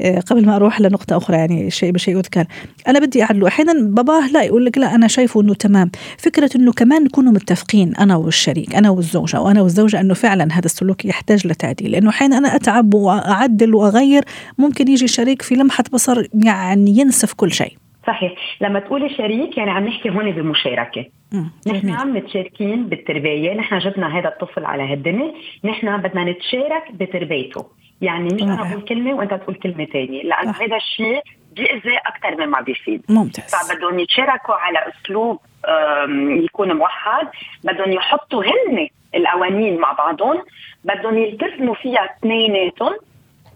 آه، 0.00 0.20
قبل 0.20 0.46
ما 0.46 0.56
أروح 0.56 0.80
لنقطة 0.80 1.16
أخرى 1.16 1.36
يعني 1.36 1.70
شيء 1.70 1.90
بشيء 1.90 2.16
يذكر. 2.16 2.44
أنا 2.88 2.98
بدي 2.98 3.22
اعدله 3.22 3.48
أحيانا 3.48 3.72
باباه 3.72 4.28
لا 4.28 4.42
يقول 4.42 4.64
لك 4.64 4.78
لا 4.78 4.94
أنا 4.94 5.08
شايفه 5.08 5.40
إنه 5.40 5.54
تمام. 5.54 5.90
فكرة 6.18 6.50
إنه 6.56 6.72
كمان 6.72 7.04
نكونوا 7.04 7.32
متفقين 7.32 7.96
أنا 7.96 8.16
والشريك 8.16 8.74
أنا 8.74 8.90
والزوجة 8.90 9.40
وأنا 9.40 9.62
والزوجة 9.62 10.00
إنه 10.00 10.14
فعلا 10.14 10.48
هذا 10.52 10.66
السلوك 10.66 11.04
يحتاج 11.04 11.46
لتعديل. 11.46 11.90
لأنه 11.90 12.10
أحيانا 12.10 12.38
أنا 12.38 12.56
أتعب 12.56 12.94
وأعدل 12.94 13.74
وأغير. 13.74 14.24
ممكن 14.58 14.88
يجي 14.88 15.04
الشريك 15.04 15.42
في 15.42 15.54
لمحة 15.54 15.84
بصر 15.92 16.26
يعني 16.34 16.98
ينسف 16.98 17.32
كل 17.32 17.52
شيء. 17.52 17.72
صحيح. 18.06 18.32
لما 18.60 18.80
تقولي 18.80 19.08
شريك 19.08 19.58
يعني 19.58 19.70
عم 19.70 19.86
نحكي 19.86 20.10
هون 20.10 20.32
بمشاركة. 20.32 21.04
نحن 21.66 21.90
عم 21.90 22.14
متشاركين 22.14 22.86
بالتربية. 22.86 23.54
نحن 23.54 23.78
جبنا 23.78 24.18
هذا 24.18 24.28
الطفل 24.28 24.64
على 24.64 24.82
هالدنيا. 24.92 25.32
نحن 25.64 25.96
بدنا 25.96 26.24
نتشارك 26.24 26.92
بتربيته. 26.92 27.66
يعني 28.00 28.34
مش 28.34 28.42
أنا 28.42 28.70
أقول 28.70 28.82
كلمة 28.82 29.14
وأنت 29.14 29.34
تقول 29.34 29.54
كلمة 29.54 29.84
ثانية 29.84 30.22
لأنه 30.22 30.50
هذا 30.50 30.76
الشيء 30.76 31.22
بيأذي 31.52 31.96
أكثر 32.06 32.46
مما 32.46 32.60
بيفيد. 32.60 33.02
ممتاز. 33.08 33.54
فبدهم 33.54 33.98
يتشاركوا 33.98 34.54
على 34.54 34.78
أسلوب 34.78 35.38
يكون 36.44 36.72
موحد. 36.72 37.28
بدهم 37.64 37.92
يحطوا 37.92 38.44
هن 38.44 38.88
القوانين 39.14 39.78
مع 39.78 39.92
بعضهم. 39.92 40.42
بدهم 40.84 41.18
يلتزموا 41.18 41.74
فيها 41.74 42.04
اثنيناتهم 42.04 42.96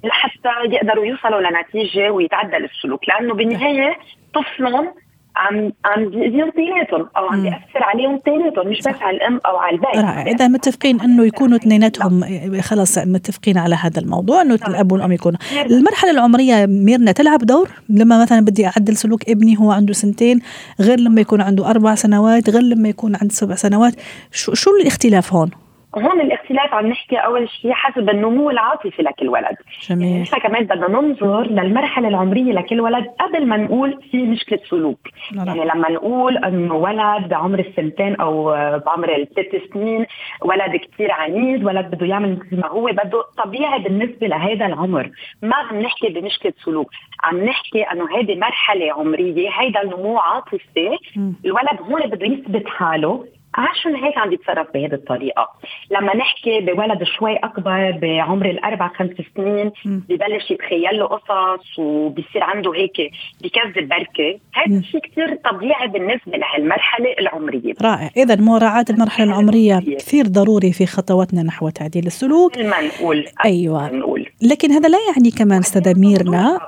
لحتى 0.05 0.49
يقدروا 0.69 1.07
يوصلوا 1.07 1.41
لنتيجة 1.41 2.11
ويتعدل 2.11 2.65
السلوك. 2.65 3.09
لأنه 3.09 3.35
بالنهاية 3.35 3.99
طفلهم 4.35 4.95
عم 5.41 5.73
عم 5.85 6.09
بيأذيهم 6.09 6.49
اثنيناتهم 6.49 7.09
أو 7.17 7.27
عم 7.27 7.43
بيأثر 7.43 7.83
عليهم 7.83 8.15
اثنيناتهم 8.15 8.69
مش 8.69 8.79
بس 8.79 9.03
على 9.03 9.17
الأم 9.17 9.41
أو 9.47 9.57
على 9.57 9.77
البيت. 9.77 9.97
رائع. 9.97 10.23
إذا 10.27 10.49
متفقين 10.49 11.01
إنه 11.01 11.27
يكونوا 11.27 11.57
اثنيناتهم 11.57 12.25
خلص 12.61 12.99
متفقين 12.99 13.59
على 13.59 13.75
هذا 13.75 14.01
الموضوع 14.01 14.43
إنه 14.43 14.55
الأب 14.55 14.93
والأم 14.93 15.13
يكونوا. 15.13 15.39
المرحلة 15.71 16.11
العمرية 16.11 16.67
ميرنا 16.67 17.13
تلعب 17.13 17.39
دور؟ 17.39 17.69
لما 17.89 18.23
مثلا 18.23 18.41
بدي 18.41 18.67
أعدل 18.67 18.97
سلوك 18.97 19.29
ابني 19.29 19.59
هو 19.59 19.71
عنده 19.71 19.93
سنتين 19.93 20.41
غير 20.81 21.01
لما 21.01 21.21
يكون 21.21 21.41
عنده 21.41 21.71
أربع 21.71 21.95
سنوات 21.95 22.51
غير 22.51 22.63
لما 22.63 22.89
يكون 22.89 23.17
عنده 23.17 23.35
سبع 23.35 23.55
سنوات 23.55 23.95
شو 24.33 24.55
شو 24.55 24.71
الاختلاف 24.81 25.33
هون؟ 25.33 25.51
هون 25.99 26.21
الاختلاف 26.21 26.75
عم 26.75 26.87
نحكي 26.87 27.17
أول 27.17 27.49
شيء 27.49 27.73
حسب 27.73 28.11
النمو 28.11 28.51
العاطفي 28.51 29.03
لكل 29.03 29.29
ولد. 29.29 29.57
جميل. 29.89 30.09
يعني 30.09 30.25
كمان 30.25 30.65
بدنا 30.65 30.89
ننظر 30.89 31.43
للمرحلة 31.43 32.09
العمرية 32.09 32.53
لكل 32.53 32.81
ولد 32.81 33.07
قبل 33.21 33.47
ما 33.47 33.57
نقول 33.57 33.99
في 34.11 34.23
مشكلة 34.23 34.59
سلوك. 34.71 34.99
لا 35.33 35.45
يعني 35.45 35.65
لما 35.65 35.91
نقول 35.91 36.37
إنه 36.37 36.75
ولد 36.75 37.29
بعمر 37.29 37.59
السنتين 37.59 38.17
أو 38.17 38.45
بعمر 38.87 39.17
الثلاث 39.17 39.63
سنين 39.73 40.07
ولد 40.43 40.77
كثير 40.77 41.13
عنيد 41.13 41.65
ولد 41.65 41.87
بده 41.87 42.07
يعمل 42.07 42.33
مثل 42.33 42.61
ما 42.61 42.69
هو 42.69 42.87
بده 42.87 43.25
طبيعي 43.45 43.79
بالنسبة 43.79 44.27
لهذا 44.27 44.67
العمر. 44.67 45.11
ما 45.43 45.57
عم 45.57 45.81
نحكي 45.81 46.09
بمشكلة 46.09 46.53
سلوك 46.65 46.91
عم 47.23 47.45
نحكي 47.45 47.83
إنه 47.83 48.19
هذه 48.19 48.39
مرحلة 48.39 48.93
عمرية 48.93 49.51
هيدا 49.51 49.83
النمو 49.83 50.19
عاطفي. 50.19 50.99
الولد 51.45 51.81
هون 51.81 52.07
بده 52.07 52.27
يثبت 52.27 52.69
حاله. 52.69 53.27
عشان 53.69 53.97
هيك 53.97 54.19
عم 54.19 54.31
بيتصرف 54.31 54.67
بهذه 54.75 54.95
الطريقة. 54.95 55.49
لما 55.91 56.17
نحكي 56.17 56.61
بولد 56.61 57.05
شوي 57.05 57.37
أكبر 57.37 57.99
بعمر 58.03 58.47
الأربع 58.51 58.89
خمس 58.89 59.11
سنين 59.37 59.73
ببلش 59.85 60.51
يتخيل 60.51 60.99
له 60.99 61.07
قصص 61.07 61.79
وبيصير 61.79 62.43
عنده 62.43 62.75
هيك 62.75 63.11
بكذب 63.43 63.89
بركة. 63.89 64.39
هذا 64.55 64.79
الشيء 64.79 65.01
كثير 65.01 65.35
طبيعي 65.35 65.89
بالنسبة 65.89 66.37
لهالمرحلة 66.39 67.15
العمرية. 67.19 67.75
رائع. 67.83 68.11
إذا 68.17 68.37
مراعاة 68.37 68.85
المرحلة 68.91 69.27
العمرية 69.27 69.79
كثير 69.79 70.27
ضروري 70.27 70.73
في 70.73 70.87
خطواتنا 70.87 71.43
نحو 71.43 71.69
تعديل 71.69 72.07
السلوك. 72.07 72.59
ما 72.59 72.81
نقول 72.81 73.27
أيوة. 73.45 73.91
نقول. 73.91 74.20
لكن 74.43 74.73
هذا 74.73 74.89
لا 74.89 74.99
يعني 75.13 75.31
كمان 75.31 75.59
أستاذ 75.59 75.99
ميرنا 75.99 76.59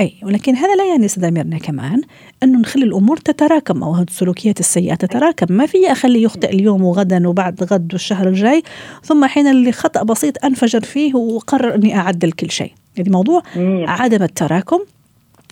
أي 0.00 0.14
ولكن 0.22 0.56
هذا 0.56 0.74
لا 0.76 0.84
يعني 0.84 1.04
أستاذ 1.04 1.30
ميرنا 1.30 1.58
كمان 1.58 2.02
أنه 2.42 2.58
نخلي 2.58 2.84
الأمور 2.84 3.16
تتراكم 3.16 3.82
أو 3.82 4.02
السلوكيات 4.02 4.60
السيئة 4.60 4.94
تتراكم. 4.94 5.46
ما 5.50 5.66
في 5.66 5.78
اللي 6.04 6.22
يخطئ 6.22 6.50
اليوم 6.50 6.84
وغدا 6.84 7.28
وبعد 7.28 7.62
غد 7.62 7.92
والشهر 7.92 8.28
الجاي 8.28 8.62
ثم 9.04 9.24
حين 9.24 9.46
اللي 9.46 9.72
خطأ 9.72 10.02
بسيط 10.02 10.44
أنفجر 10.44 10.80
فيه 10.80 11.14
وقرر 11.14 11.74
أني 11.74 11.96
أعدل 11.96 12.32
كل 12.32 12.50
شيء. 12.50 12.72
يعني 12.96 13.10
موضوع 13.10 13.42
عدم 13.86 14.22
التراكم. 14.22 14.80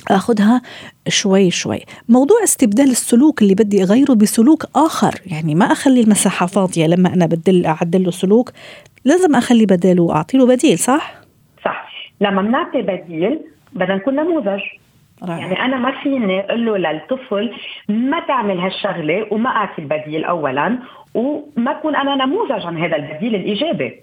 آخذها 0.09 0.63
شوي 1.09 1.51
شوي. 1.51 1.81
موضوع 2.09 2.45
استبدال 2.45 2.91
السلوك 2.91 3.43
اللي 3.43 3.55
بدي 3.55 3.83
أغيره 3.83 4.13
بسلوك 4.13 4.67
آخر. 4.77 5.21
يعني 5.27 5.55
ما 5.55 5.73
أخلي 5.73 6.01
المساحة 6.01 6.47
فاضية 6.47 6.87
لما 6.87 7.15
أنا 7.15 7.27
بدل 7.27 7.67
أعدل 7.67 8.05
له 8.05 8.11
سلوك. 8.11 8.53
لازم 9.05 9.35
أخلي 9.35 9.67
بداله 9.67 10.03
وأعطي 10.03 10.39
له 10.39 10.47
بديل 10.47 10.79
صح؟ 10.79 11.26
لما 12.21 12.43
بنعطي 12.43 12.83
بديل 12.83 13.41
بدنا 13.73 13.95
نكون 13.95 14.15
نموذج. 14.17 14.61
رأي. 15.23 15.41
يعني 15.41 15.65
أنا 15.65 15.77
ما 15.77 15.91
فيني 16.03 16.41
أقول 16.41 16.67
له 16.67 16.77
للطفل 16.77 17.55
ما 17.89 18.21
تعمل 18.21 18.59
هالشغلة 18.59 19.27
وما 19.31 19.51
اعطي 19.51 19.83
البديل 19.83 20.25
اولا 20.25 20.79
وما 21.15 21.71
أكون 21.71 21.97
أنا 21.97 22.25
نموذج 22.25 22.67
عن 22.67 22.79
هذا 22.79 22.97
البديل 22.97 23.35
الإيجابي. 23.35 24.03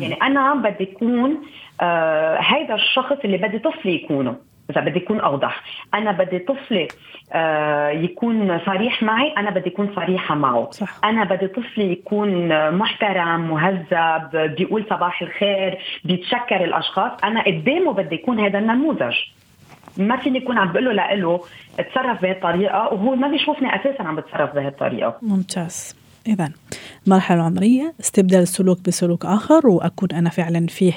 يعني 0.00 0.14
أنا 0.22 0.54
بدي 0.54 0.92
أكون 0.92 1.38
آه 1.80 2.38
هيدا 2.40 2.74
الشخص 2.74 3.16
اللي 3.24 3.36
بدي 3.36 3.58
طفلي 3.58 3.94
يكونه 3.94 4.36
اذا 4.70 4.80
بدي 4.80 4.98
اكون 4.98 5.20
أوضح. 5.20 5.62
أنا 5.94 6.12
بدي 6.12 6.38
طفلي 6.38 6.88
آه 7.32 7.88
يكون 7.88 8.60
صريح 8.66 9.02
معي 9.02 9.34
أنا 9.38 9.50
بدي 9.50 9.70
اكون 9.70 9.92
صريحة 9.96 10.34
معه. 10.34 10.70
صح. 10.70 11.04
أنا 11.04 11.24
بدي 11.24 11.46
طفلي 11.46 11.92
يكون 11.92 12.48
محترم 12.70 13.50
مهذب 13.50 14.54
بيقول 14.56 14.86
صباح 14.90 15.22
الخير 15.22 15.78
بيتشكر 16.04 16.64
الأشخاص. 16.64 17.12
أنا 17.24 17.42
قدامه 17.42 17.92
بدي 17.92 18.14
يكون 18.14 18.40
هذا 18.40 18.58
النموذج. 18.58 19.14
ما 19.96 20.16
فيني 20.16 20.38
اكون 20.38 20.58
عم 20.58 20.72
بقول 20.72 20.84
له 20.84 20.92
لإله 20.92 21.40
تصرف 21.78 22.22
بهالطريقة 22.22 22.78
وهو 22.92 23.14
ما 23.14 23.28
بيشوفني 23.28 23.76
أساسا 23.76 24.02
عم 24.02 24.16
بتصرف 24.16 24.54
بهالطريقة. 24.54 25.18
ممتاز. 25.22 25.96
إذا 26.26 26.50
المرحلة 27.06 27.40
العمرية 27.40 27.94
استبدال 28.00 28.40
السلوك 28.40 28.78
بسلوك 28.86 29.24
آخر 29.26 29.66
وأكون 29.66 30.08
أنا 30.12 30.30
فعلا 30.30 30.66
فيه 30.66 30.92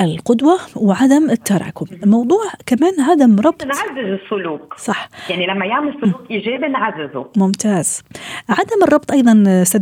القدوة 0.00 0.58
وعدم 0.76 1.30
التراكم. 1.30 1.86
الموضوع 2.02 2.44
كمان 2.66 3.00
عدم 3.00 3.40
ربط. 3.40 3.64
نعزز 3.64 4.20
السلوك. 4.22 4.74
صح. 4.78 5.08
يعني 5.30 5.46
لما 5.46 5.66
يعمل 5.66 5.94
سلوك 6.00 6.30
إيجابي 6.30 6.68
نعززه. 6.68 7.26
ممتاز. 7.36 8.02
عدم 8.48 8.82
الربط 8.82 9.12
أيضا 9.12 9.32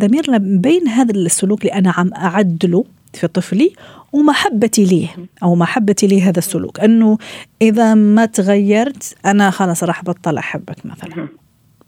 أمير 0.04 0.38
بين 0.38 0.88
هذا 0.88 1.12
السلوك 1.12 1.62
اللي 1.62 1.72
أنا 1.72 1.92
عم 1.96 2.10
أعدله 2.14 2.84
في 3.14 3.26
طفلي 3.26 3.72
ومحبتي 4.12 4.84
ليه 4.84 5.08
أو 5.42 5.54
محبتي 5.54 6.06
لهذا 6.06 6.38
السلوك. 6.38 6.80
أنه 6.80 7.18
إذا 7.62 7.94
ما 7.94 8.26
تغيرت 8.26 9.16
أنا 9.26 9.50
خلاص 9.50 9.84
راح 9.84 10.04
بطل 10.04 10.36
أحبك 10.36 10.86
مثلا. 10.86 11.28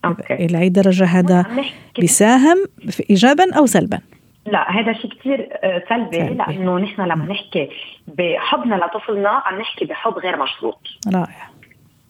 أوكي. 0.04 0.34
إلى 0.34 0.60
أي 0.60 0.68
درجة 0.68 1.04
هذا 1.04 1.46
بيساهم 1.98 2.56
في 2.90 3.04
إيجابا 3.10 3.54
أو 3.54 3.66
سلبا. 3.66 4.00
لا 4.46 4.70
هذا 4.70 4.92
شيء 4.92 5.10
كثير 5.10 5.48
سلبي 5.88 6.16
سلبي. 6.16 6.34
لأنه 6.34 6.78
نحن 6.78 7.02
لما 7.02 7.24
نحكي 7.24 7.70
بحبنا 8.08 8.74
لطفلنا 8.74 9.28
عم 9.28 9.60
نحكي 9.60 9.84
بحب 9.84 10.18
غير 10.18 10.36
مشروط. 10.36 10.80
رائع. 11.14 11.48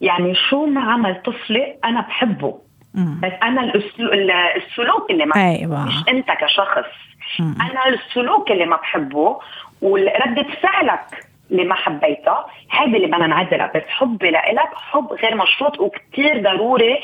يعني 0.01 0.35
شو 0.35 0.65
ما 0.65 0.81
عمل 0.81 1.21
طفلي 1.21 1.77
أنا 1.85 2.01
بحبه. 2.01 2.59
مم. 2.93 3.19
بس 3.23 3.31
أنا 3.43 3.63
الأسلو... 3.63 4.13
السلوك 4.55 5.11
اللي 5.11 5.25
ما 5.25 5.35
أيوة. 5.35 5.85
مش 5.85 5.93
أنت 6.09 6.31
كشخص. 6.31 6.91
مم. 7.39 7.55
أنا 7.61 7.87
السلوك 7.87 8.51
اللي 8.51 8.65
ما 8.65 8.75
بحبه 8.75 9.39
وردة 9.81 10.45
فعلك 10.61 11.27
اللي 11.51 11.63
ما 11.63 11.75
حبيتها 11.75 12.45
هذا 12.69 12.97
اللي 12.97 13.07
بدنا 13.07 13.27
نعدلها. 13.27 13.71
بس 13.75 13.83
حبي 13.87 14.31
لإلك 14.31 14.69
حب 14.75 15.13
غير 15.13 15.35
مشروط 15.35 15.79
وكتير 15.79 16.43
ضروري 16.43 16.99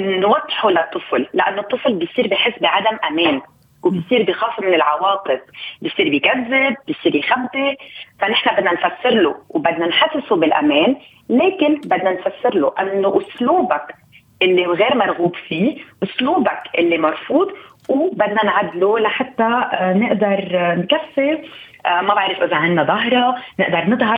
نوضحه 0.00 0.70
للطفل 0.70 1.28
لأنه 1.34 1.60
الطفل 1.60 1.94
بيصير 1.94 2.28
بحس 2.28 2.52
بعدم 2.60 2.98
أمان. 3.10 3.40
وبيصير 3.82 4.22
بخاف 4.22 4.60
من 4.60 4.74
العواقب. 4.74 5.40
بيصير 5.82 6.08
بيكذب 6.10 6.76
بيصير 6.86 7.14
يخبي. 7.14 7.76
فنحن 8.20 8.56
بدنا 8.56 8.72
نفسر 8.72 9.10
له 9.10 9.34
وبدنا 9.48 9.86
نحسسه 9.86 10.36
بالأمان 10.36 10.96
لكن 11.28 11.80
بدنا 11.84 12.12
نفسر 12.12 12.54
له 12.54 12.72
إنه 12.80 13.20
أسلوبك 13.20 13.94
اللي 14.42 14.66
غير 14.66 14.96
مرغوب 14.96 15.36
فيه 15.48 15.76
أسلوبك 16.02 16.62
اللي 16.78 16.98
مرفوض 16.98 17.48
وبدنا 17.88 18.44
نعدله 18.44 18.98
لحتى 18.98 19.42
آه، 19.72 19.92
نقدر 19.92 20.50
آه، 20.54 20.74
نكفي. 20.74 21.42
آه، 21.86 22.00
ما 22.00 22.14
بعرف 22.14 22.42
إذا 22.42 22.56
عندنا 22.56 22.84
ظهره 22.84 23.36
نقدر 23.60 23.90
نظهر. 23.90 24.16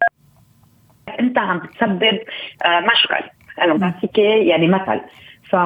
أنت 1.21 1.39
عم 1.39 1.59
بتسبب 1.59 2.19
مشكل 2.67 3.31
أنا 3.61 3.75
بعطيك 3.75 4.19
يعني 4.19 4.69
مثل. 4.69 5.01
ف 5.51 5.57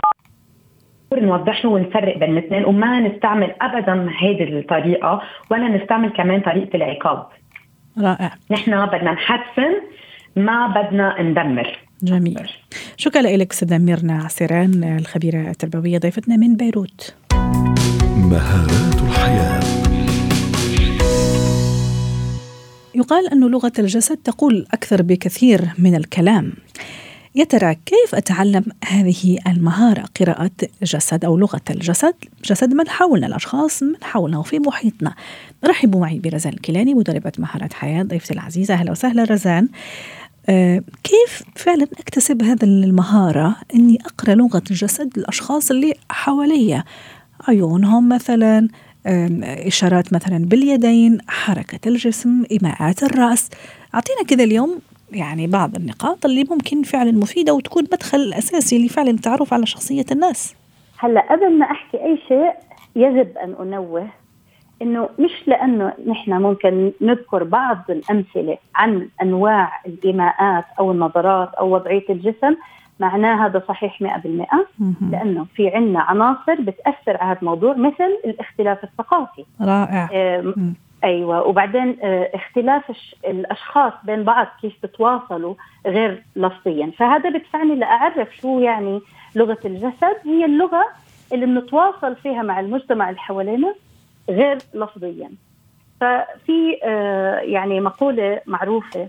نوضح 1.21 1.65
له 1.65 1.71
ونفرق 1.71 2.19
بين 2.19 2.39
الاثنين 2.39 2.65
وما 2.65 3.01
نستعمل 3.01 3.55
ابدا 3.61 3.93
هذه 4.21 4.59
الطريقة 4.59 5.23
ولا 5.51 5.69
نستعمل 5.69 6.09
كمان 6.09 6.41
طريقة 6.41 6.77
العقاب. 6.77 7.27
رائع. 7.99 8.35
نحن 8.51 8.87
بدنا 8.87 9.13
نحسن 9.13 9.73
ما 10.37 10.67
بدنا 10.67 11.23
ندمر. 11.23 11.79
جميل. 12.03 12.51
شكرا 12.97 13.23
لك 13.23 13.51
استاذة 13.51 13.79
ميرنا 13.79 14.23
عسيران 14.25 14.97
الخبيرة 15.01 15.51
التربوية 15.51 15.99
ضيفتنا 15.99 16.37
من 16.37 16.57
بيروت. 16.57 17.15
مهارات 18.17 19.03
الحياة. 19.03 19.61
يقال 22.95 23.33
أن 23.33 23.51
لغة 23.51 23.73
الجسد 23.79 24.17
تقول 24.17 24.67
أكثر 24.73 25.03
بكثير 25.03 25.61
من 25.79 25.95
الكلام. 25.95 26.53
يا 27.37 27.45
ترى 27.45 27.75
كيف 27.75 28.15
أتعلم 28.15 28.65
هذه 28.85 29.39
المهارة؟ 29.47 30.05
قراءة 30.21 30.51
جسد 30.83 31.25
أو 31.25 31.37
لغة 31.37 31.61
الجسد؟ 31.71 32.15
جسد 32.45 32.75
من 32.75 32.89
حولنا 32.89 33.27
الأشخاص 33.27 33.83
من 33.83 33.95
حولنا 34.03 34.39
وفي 34.39 34.59
محيطنا. 34.59 35.15
رحبوا 35.65 36.01
معي 36.01 36.19
برزان 36.19 36.53
الكيلاني 36.53 36.95
مدربة 36.95 37.33
مهارات 37.39 37.73
حياة 37.73 38.03
ضيفتي 38.03 38.35
العزيزة. 38.35 38.75
أهلا 38.75 38.91
وسهلا 38.91 39.25
رزان. 39.25 39.69
آه، 40.49 40.83
كيف 41.05 41.43
فعلا 41.57 41.87
أكتسب 41.99 42.43
هذا 42.43 42.65
المهارة 42.65 43.57
إني 43.75 43.99
أقرأ 44.07 44.35
لغة 44.35 44.63
الجسد 44.71 45.19
للأشخاص 45.19 45.71
اللي 45.71 45.95
حواليا 46.11 46.85
عيونهم 47.49 48.09
مثلا 48.09 48.69
آم، 49.07 49.41
إشارات 49.45 50.13
مثلا 50.13 50.39
باليدين 50.39 51.19
حركة 51.29 51.89
الجسم 51.89 52.43
إيماءات 52.51 53.03
الرأس. 53.03 53.49
أعطينا 53.95 54.23
كذا 54.29 54.45
اليوم 54.45 54.79
يعني 55.15 55.47
بعض 55.47 55.75
النقاط 55.77 56.25
اللي 56.25 56.45
ممكن 56.51 56.83
فعلا 56.83 57.13
مفيدة 57.13 57.55
وتكون 57.55 57.83
مدخل 57.93 58.33
أساسي 58.33 58.87
لفعلا 58.87 59.11
التعرف 59.11 59.55
على 59.55 59.67
شخصية 59.67 60.05
الناس 60.13 60.55
هلأ 60.99 61.33
قبل 61.33 61.59
ما 61.59 61.67
أحكي 61.67 62.05
أي 62.05 62.19
شيء 62.29 62.53
يجب 62.97 63.39
أن 63.39 63.55
أنوه 63.61 64.09
إنه 64.83 65.09
مش 65.19 65.31
لأنه 65.47 65.93
نحن 66.07 66.33
ممكن 66.33 66.93
نذكر 67.01 67.45
بعض 67.45 67.79
الأمثلة 67.89 68.59
عن 68.75 69.09
أنواع 69.23 69.81
الإيماءات 69.87 70.65
أو 70.79 70.93
النظرات 70.93 71.55
أو 71.55 71.75
وضعية 71.75 72.05
الجسم 72.11 72.57
معناه 73.01 73.47
هذا 73.47 73.63
صحيح 73.69 74.03
100% 74.03 74.07
مهم. 74.79 74.95
لأنه 75.11 75.47
في 75.57 75.69
عنا 75.69 76.01
عناصر 76.01 76.61
بتأثر 76.61 77.17
على 77.17 77.31
هذا 77.31 77.39
الموضوع 77.41 77.75
مثل 77.75 78.19
الاختلاف 78.25 78.85
الثقافي 78.85 79.45
رائع 79.61 80.09
مم. 80.57 80.75
أيوه. 81.05 81.43
وبعدين 81.43 81.97
آه، 82.03 82.31
اختلاف 82.35 82.93
الأشخاص 83.25 83.93
بين 84.05 84.25
بعض 84.25 84.47
كيف 84.61 84.73
بتواصلوا 84.83 85.55
غير 85.87 86.23
لفظيا. 86.37 86.93
فهذا 86.99 87.31
بدفعني 87.31 87.75
لأعرف 87.75 88.37
شو 88.37 88.61
يعني 88.61 89.01
لغة 89.35 89.59
الجسد. 89.65 90.17
هي 90.25 90.45
اللغة 90.45 90.85
اللي 91.33 91.47
بنتواصل 91.47 92.17
فيها 92.17 92.43
مع 92.43 92.61
المجتمع 92.61 93.09
اللي 93.09 93.21
حوالينا 93.21 93.75
غير 94.31 94.59
لفظيا. 94.75 95.31
ففي 96.01 96.79
آه، 96.85 97.39
يعني 97.39 97.81
مقولة 97.81 98.41
معروفة 98.47 99.09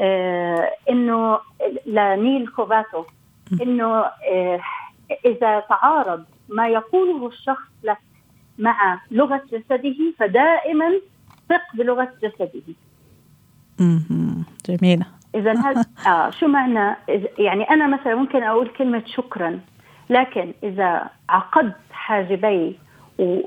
آه، 0.00 0.70
إنه 0.90 1.38
لنيل 1.86 2.48
كوباتو 2.48 3.04
إنه 3.62 4.04
إذا 5.26 5.60
تعارض 5.60 6.24
ما 6.48 6.68
يقوله 6.68 7.26
الشخص 7.26 7.68
لك 7.84 7.98
مع 8.58 9.00
لغة 9.10 9.42
جسده 9.52 10.12
فدائما 10.18 11.00
ثق 11.50 11.62
بلغة 11.76 12.08
جسده. 12.22 12.50
جميلة 14.68 15.06
اذا 15.34 15.52
هذا 15.52 15.84
آه 16.06 16.30
شو 16.30 16.46
معنى 16.46 16.94
إذا- 16.94 17.38
يعني 17.40 17.64
أنا 17.70 17.86
مثلا 17.86 18.14
ممكن 18.14 18.42
أقول 18.42 18.68
كلمة 18.68 19.02
شكرا 19.06 19.60
لكن 20.10 20.52
إذا 20.62 21.08
عقدت 21.28 21.76
حاجبي 21.92 22.78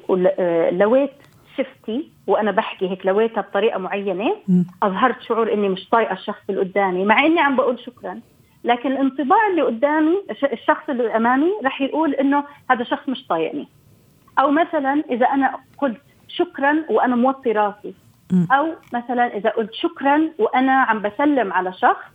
ولويت 0.07 1.11
شفتي 1.57 2.09
وأنا 2.27 2.51
بحكي 2.51 2.89
هيك 2.89 3.05
لويتها 3.05 3.41
بطريقة 3.41 3.79
معينة. 3.79 4.35
أظهرت 4.83 5.21
شعور 5.21 5.53
إني 5.53 5.69
مش 5.69 5.89
طايقة 5.89 6.13
الشخص 6.13 6.39
اللي 6.49 6.61
قدامي 6.61 7.05
مع 7.05 7.25
إني 7.25 7.39
عم 7.39 7.55
بقول 7.55 7.79
شكرا 7.79 8.19
لكن 8.63 8.91
الانطباع 8.91 9.47
اللي 9.47 9.61
قدامي 9.61 10.15
الش- 10.31 10.43
الشخص 10.53 10.89
اللي 10.89 11.15
أمامي 11.15 11.51
رح 11.65 11.81
يقول 11.81 12.13
إنه 12.13 12.43
هذا 12.69 12.83
شخص 12.83 13.09
مش 13.09 13.27
طايقني 13.27 13.67
أو 14.39 14.51
مثلا 14.51 15.03
إذا 15.11 15.25
أنا 15.25 15.55
قلت 15.77 16.01
شكرا 16.33 16.85
وأنا 16.89 17.15
موطي 17.15 17.51
راسي. 17.51 17.93
أو 18.51 18.75
مثلا 18.93 19.37
إذا 19.37 19.49
قلت 19.49 19.73
شكرا 19.73 20.29
وأنا 20.39 20.71
عم 20.71 21.01
بسلم 21.01 21.53
على 21.53 21.73
شخص 21.73 22.05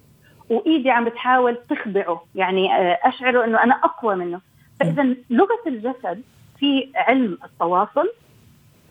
وإيدي 0.51 0.91
عم 0.91 1.05
بتحاول 1.05 1.59
تخدعه 1.71 2.25
يعني 2.35 2.75
آه، 2.75 2.99
أشعره 3.03 3.45
إنه 3.45 3.63
أنا 3.63 3.75
أقوى 3.75 4.15
منه. 4.15 4.41
فإذا 4.81 5.15
لغة 5.31 5.63
الجسد 5.67 6.23
في 6.59 6.93
علم 6.97 7.39
التواصل 7.45 8.13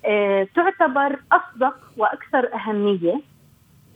آه، 0.05 0.47
تعتبر 0.55 1.19
أصدق 1.31 1.75
وأكثر 1.97 2.53
أهمية 2.53 3.21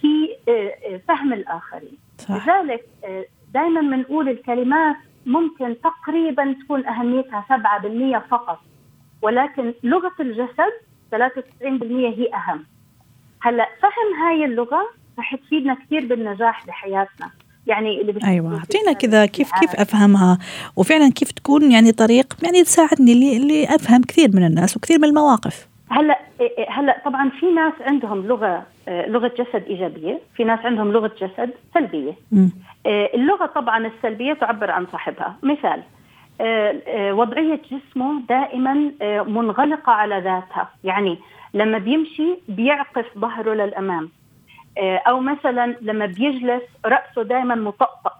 في 0.01 0.35
آه، 0.49 0.99
فهم 1.07 1.33
الآخرين. 1.33 1.97
صح. 2.17 2.47
لذلك 2.47 2.85
دائما 3.53 3.81
بنقول 3.81 4.29
الكلمات 4.29 4.95
ممكن 5.25 5.75
تقريبا 5.81 6.55
تكون 6.63 6.87
أهميتها 6.87 7.45
7% 7.49 8.19
فقط. 8.29 8.59
ولكن 9.21 9.73
لغة 9.83 10.13
الجسد 10.19 10.73
93% 11.11 11.15
هي 11.91 12.27
أهم 12.33 12.65
هلأ 13.41 13.67
فهم 13.81 14.23
هاي 14.23 14.45
اللغة 14.45 14.81
رح 15.19 15.35
تفيدنا 15.35 15.73
كثير 15.85 16.05
بالنجاح 16.05 16.67
بحياتنا 16.67 17.31
يعني 17.67 18.01
اللي 18.01 18.13
أيوه 18.23 18.57
أعطينا 18.57 18.93
كذا 18.93 19.25
كيف 19.25 19.51
كيف. 19.59 19.75
أفهمها 19.75 20.37
وفعلا 20.75 21.11
كيف 21.11 21.31
تكون 21.31 21.71
يعني 21.71 21.91
طريق 21.91 22.33
يعني 22.43 22.63
تساعدني 22.63 23.11
اللي, 23.11 23.37
اللي 23.37 23.75
أفهم 23.75 24.01
كثير 24.01 24.29
من 24.33 24.45
الناس 24.45 24.77
وكثير 24.77 24.99
من 24.99 25.05
المواقف 25.05 25.67
هلأ 25.89 26.19
هلأ 26.69 27.01
طبعا 27.05 27.29
في 27.29 27.45
ناس 27.45 27.73
عندهم 27.81 28.27
لغة 28.27 28.65
لغة 28.87 29.27
جسد 29.27 29.63
إيجابية، 29.67 30.19
في 30.35 30.43
ناس 30.43 30.59
عندهم 30.59 30.91
لغة 30.91 31.11
جسد 31.21 31.49
سلبية. 31.73 32.13
م. 32.31 32.47
اللغة 32.87 33.45
طبعا 33.45 33.87
السلبية 33.87 34.33
تعبر 34.33 34.71
عن 34.71 34.87
صاحبها، 34.91 35.35
مثال 35.43 35.83
وضعية 37.11 37.61
جسمه 37.71 38.21
دائما 38.29 38.91
منغلقة 39.23 39.91
على 39.91 40.15
ذاتها، 40.15 40.69
يعني 40.83 41.19
لما 41.53 41.77
بيمشي 41.77 42.37
بيعقف 42.47 43.05
ظهره 43.17 43.53
للأمام. 43.53 44.09
أو 44.77 45.19
مثلا 45.19 45.75
لما 45.81 46.05
بيجلس 46.05 46.63
رأسه 46.85 47.23
دائما 47.23 47.55
مطأطأ. 47.55 48.13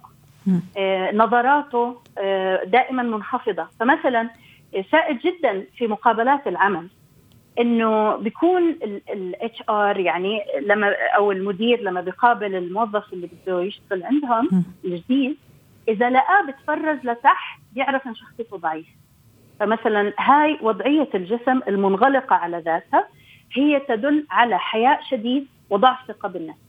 نظراته 1.14 2.02
دائما 2.66 3.04
منخفضة، 3.04 3.68
فمثلا 3.80 4.30
سائد 4.92 5.20
جدا 5.20 5.66
في 5.78 5.88
مقابلات 5.88 6.48
العمل 6.48 6.88
إنه 7.60 8.16
بيكون 8.16 8.76
ال 9.14 9.64
HR 9.70 10.00
يعني 10.00 10.42
لما 10.62 10.94
أو 11.16 11.32
المدير 11.32 11.82
لما 11.82 12.02
بيقابل 12.02 12.56
الموظف 12.56 13.14
اللي 13.14 13.28
بده 13.28 13.62
يشتغل 13.62 14.04
عندهم 14.04 14.64
الجديد 14.86 15.38
إذا 15.92 16.10
لقاه 16.10 16.46
بتفرج 16.48 17.06
لتحت 17.06 17.60
بيعرف 17.74 18.08
إن 18.08 18.16
شخصيته 18.16 18.58
ضعيف 18.58 18.88
فمثلا 19.60 20.14
هاي 20.20 20.60
وضعية 20.62 21.10
الجسم 21.16 21.60
المنغلقة 21.68 22.36
على 22.36 22.58
ذاتها 22.58 23.08
هي 23.54 23.80
تدل 23.80 24.26
على 24.32 24.60
حياء 24.60 25.02
شديد 25.10 25.48
وضعف 25.70 26.08
ثقة 26.08 26.30
بالنفس. 26.30 26.60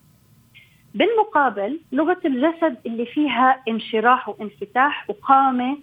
بالمقابل 0.95 1.81
لغة 1.93 2.21
الجسد 2.25 2.77
اللي 2.87 3.07
فيها 3.07 3.63
انشراح 3.69 4.29
وانفتاح 4.29 5.11
وقامة 5.11 5.79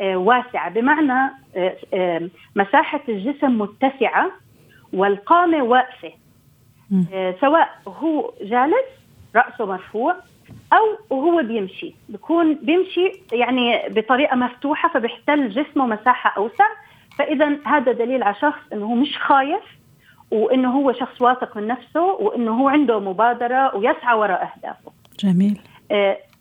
آه، 0.00 0.16
واسعة. 0.16 0.70
بمعنى 0.70 1.32
آه، 1.56 1.76
آه، 1.94 2.28
مساحة 2.56 3.00
الجسم 3.08 3.58
متسعة 3.58 4.30
والقامة 4.92 5.62
واقفة. 5.62 6.12
سواء 7.40 7.68
هو 7.86 8.32
جالس 8.42 8.88
رأسه 9.36 9.66
مرفوع 9.66 10.16
أو 10.72 11.16
وهو 11.16 11.42
بيمشي 11.42 11.94
بيكون 12.08 12.54
بيمشي 12.54 13.12
يعني 13.32 13.88
بطريقة 13.88 14.36
مفتوحة 14.36 14.88
فبيحتل 14.88 15.48
جسمه 15.48 15.86
مساحة 15.86 16.34
أوسع 16.36 16.66
فإذا 17.18 17.58
هذا 17.66 17.92
دليل 17.92 18.22
على 18.22 18.34
شخص 18.34 18.60
إنه 18.72 18.86
هو 18.86 18.94
مش 18.94 19.18
خايف 19.18 19.62
وإنه 20.30 20.70
هو 20.70 20.92
شخص 20.92 21.22
واثق 21.22 21.56
من 21.56 21.66
نفسه 21.66 22.02
وإنه 22.02 22.50
هو 22.50 22.68
عنده 22.68 23.00
مبادرة 23.00 23.76
ويسعى 23.76 24.18
وراء 24.18 24.42
أهدافه. 24.42 24.92
جميل. 25.20 25.60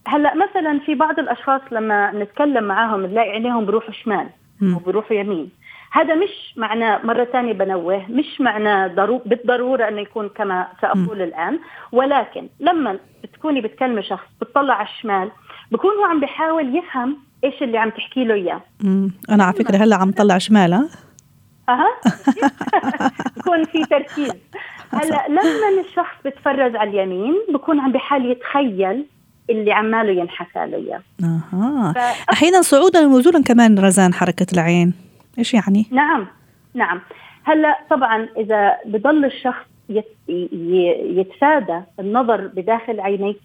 هلأ 0.07 0.35
مثلا 0.35 0.79
في 0.85 0.95
بعض 0.95 1.19
الأشخاص 1.19 1.61
لما 1.71 2.11
نتكلم 2.11 2.63
معاهم 2.63 3.05
نلاقي 3.05 3.29
عينيهم 3.29 3.65
بروحوا 3.65 3.91
شمال 3.91 4.29
وبروحوا 4.75 5.17
يمين 5.17 5.49
هذا 5.91 6.15
مش 6.15 6.53
معناه 6.57 7.05
مرة 7.05 7.23
ثانية 7.23 7.53
بنوه 7.53 8.05
مش 8.09 8.41
معناه 8.41 8.87
ضرو... 8.87 9.21
بالضرورة 9.25 9.87
أنه 9.87 10.01
يكون 10.01 10.29
كما 10.29 10.67
سأقول 10.81 11.19
م. 11.19 11.21
الآن. 11.21 11.59
ولكن 11.91 12.47
لما 12.59 12.99
بتكوني 13.23 13.61
بتكلمي 13.61 14.03
شخص 14.03 14.27
بتطلع 14.41 14.73
على 14.73 14.87
الشمال 14.87 15.31
بكون 15.71 15.91
هو 15.91 16.05
عم 16.05 16.19
بيحاول 16.19 16.77
يفهم 16.77 17.17
إيش 17.43 17.63
اللي 17.63 17.77
عم 17.77 17.89
تحكي 17.89 18.23
له 18.23 18.33
إياه. 18.33 18.61
أنا 19.29 19.43
على 19.43 19.53
فكرة 19.53 19.77
هلأ 19.77 19.95
عم 19.95 20.11
طلع 20.11 20.37
شمال 20.37 20.73
ها؟ 20.73 20.89
أها؟ 21.69 21.87
بكون 23.37 23.63
في 23.63 23.85
تركيز. 23.85 24.33
هلأ 24.93 25.27
لما 25.29 25.81
الشخص 25.89 26.15
بتفرج 26.25 26.75
على 26.75 26.89
اليمين 26.89 27.35
بكون 27.53 27.79
عم 27.79 27.91
بحال 27.91 28.31
يتخيل 28.31 29.05
اللي 29.49 29.71
عماله 29.71 30.11
ينحكى 30.11 30.59
له 30.65 30.77
إياه. 30.77 31.01
أها. 31.23 31.93
أحيانا 32.33 32.61
صعودا 32.61 32.99
ونزولا 33.07 33.43
كمان 33.43 33.79
رزان 33.79 34.13
حركة 34.13 34.45
العين. 34.53 35.10
إيش 35.37 35.53
يعني؟ 35.53 35.85
نعم 35.91 36.27
نعم. 36.73 37.01
هلا 37.43 37.79
طبعا 37.89 38.27
إذا 38.37 38.77
بضل 38.85 39.25
الشخص 39.25 39.65
يتفادى 41.17 41.81
النظر 41.99 42.47
بداخل 42.47 42.99
عينيك 42.99 43.41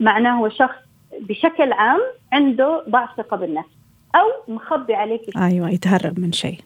معناه 0.00 0.38
هو 0.38 0.48
شخص 0.48 0.76
بشكل 1.20 1.72
عام 1.72 2.00
عنده 2.32 2.84
ضعف 2.88 3.08
ثقة 3.16 3.36
بالنفس 3.36 3.68
أو 4.14 4.54
مخبي 4.54 4.94
عليك 4.94 5.24
شيء. 5.24 5.42
أيوه 5.42 5.70
يتهرب 5.70 6.20
من 6.20 6.32
شيء. 6.32 6.58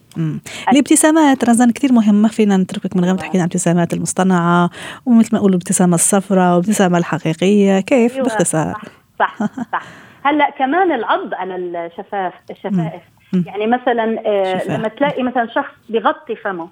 الابتسامات 0.73 1.45
رزان 1.45 1.71
كثير 1.71 1.93
مهمة 1.93 2.29
فينا 2.29 2.57
نتركك 2.57 2.97
من 2.97 3.05
غير 3.05 3.13
ما 3.13 3.19
تحكي 3.19 3.39
عن 3.39 3.45
الابتسامات 3.45 3.93
المصطنعة 3.93 4.71
ومثل 5.07 5.29
ما 5.33 5.39
نقول 5.39 5.51
الابتسامه 5.51 5.95
الصفراء 5.95 6.51
والابتسامه 6.51 6.99
الحقيقية. 6.99 7.81
كيف؟ 7.81 8.13
أيوة 8.13 8.25
باختصار. 8.25 8.75
صح 9.19 9.39
صح, 9.39 9.51
صح. 9.73 9.83
هلا 10.27 10.51
كمان 10.51 10.93
العض 10.93 11.35
على 11.35 11.57
الشفاف 11.57 12.33
الشفائف. 12.51 13.03
يعني 13.33 13.67
مثلا 13.67 14.23
آه 14.27 14.69
لما 14.69 14.89
تلاقي 14.89 15.23
مثلا 15.23 15.47
شخص 15.47 15.75
بغطي 15.89 16.37
فمه 16.37 16.69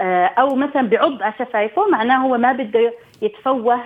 آه 0.00 0.26
أو 0.26 0.54
مثلا 0.54 0.82
بيعض 0.82 1.22
على 1.22 1.34
شفايفه 1.38 1.88
معناه 1.88 2.16
هو 2.16 2.38
ما 2.38 2.52
بده 2.52 2.92
يتفوه 3.22 3.80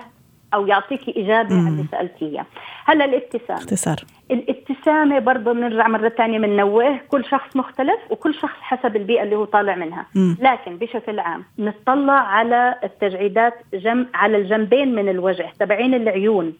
أو 0.53 0.67
يعطيكي 0.67 1.23
إجابة 1.23 1.55
على 1.55 1.67
اللي 1.67 1.85
سألتيه 1.91 2.45
هلأ 2.85 3.05
الابتسامة. 3.05 3.59
اختصار. 3.59 3.95
الابتسامة 4.31 5.19
برضه 5.19 5.53
بنرجع 5.53 5.87
مرة 5.87 6.09
ثانية 6.09 6.39
بننوه 6.39 6.99
كل 7.09 7.25
شخص 7.25 7.55
مختلف 7.55 7.99
وكل 8.09 8.33
شخص 8.33 8.57
حسب 8.61 8.95
البيئة 8.95 9.23
اللي 9.23 9.35
هو 9.35 9.45
طالع 9.45 9.75
منها. 9.75 10.05
مم. 10.15 10.37
لكن 10.41 10.77
بشكل 10.77 11.19
عام 11.19 11.43
نطلع 11.59 12.13
على 12.13 12.75
التجعيدات 12.83 13.53
جنب 13.73 14.07
على 14.13 14.37
الجنبين 14.37 14.95
من 14.95 15.09
الوجه 15.09 15.49
تبعين 15.59 15.93
العيون. 15.93 16.53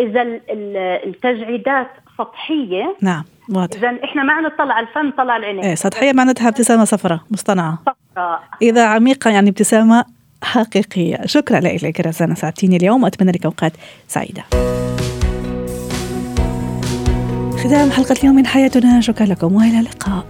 إذا 0.00 0.40
التجعيدات 1.06 1.90
سطحية 2.18 2.96
نعم. 3.02 3.24
واضح. 3.48 3.78
اذا 3.78 3.88
إحنا 4.04 4.22
ما 4.22 4.40
نطلع 4.40 4.74
على 4.74 4.86
الفم 4.86 5.06
نطلع 5.06 5.36
العينين 5.36 5.64
إيه 5.64 5.74
سطحية 5.74 6.12
معناتها 6.12 6.48
ابتسامة 6.48 6.84
صفراء 6.84 7.20
مصطنعة. 7.30 7.78
صفراء. 7.86 8.42
إذا 8.62 8.86
عميقه 8.86 9.30
يعني 9.30 9.50
ابتسامة 9.50 10.04
حقيقية. 10.42 11.26
شكرا 11.26 11.60
لك 11.60 12.00
رزانة 12.00 12.34
ساعدتيني 12.34 12.76
اليوم 12.76 13.02
واتمنى 13.02 13.32
لك 13.32 13.44
أوقات 13.44 13.72
سعيدة. 14.08 14.42
ختام 17.56 17.90
حلقة 17.90 18.16
اليوم 18.20 18.36
من 18.36 18.46
حياتنا. 18.46 19.00
شكرا 19.00 19.26
لكم 19.26 19.54
وإلى 19.54 19.78
اللقاء. 19.80 20.24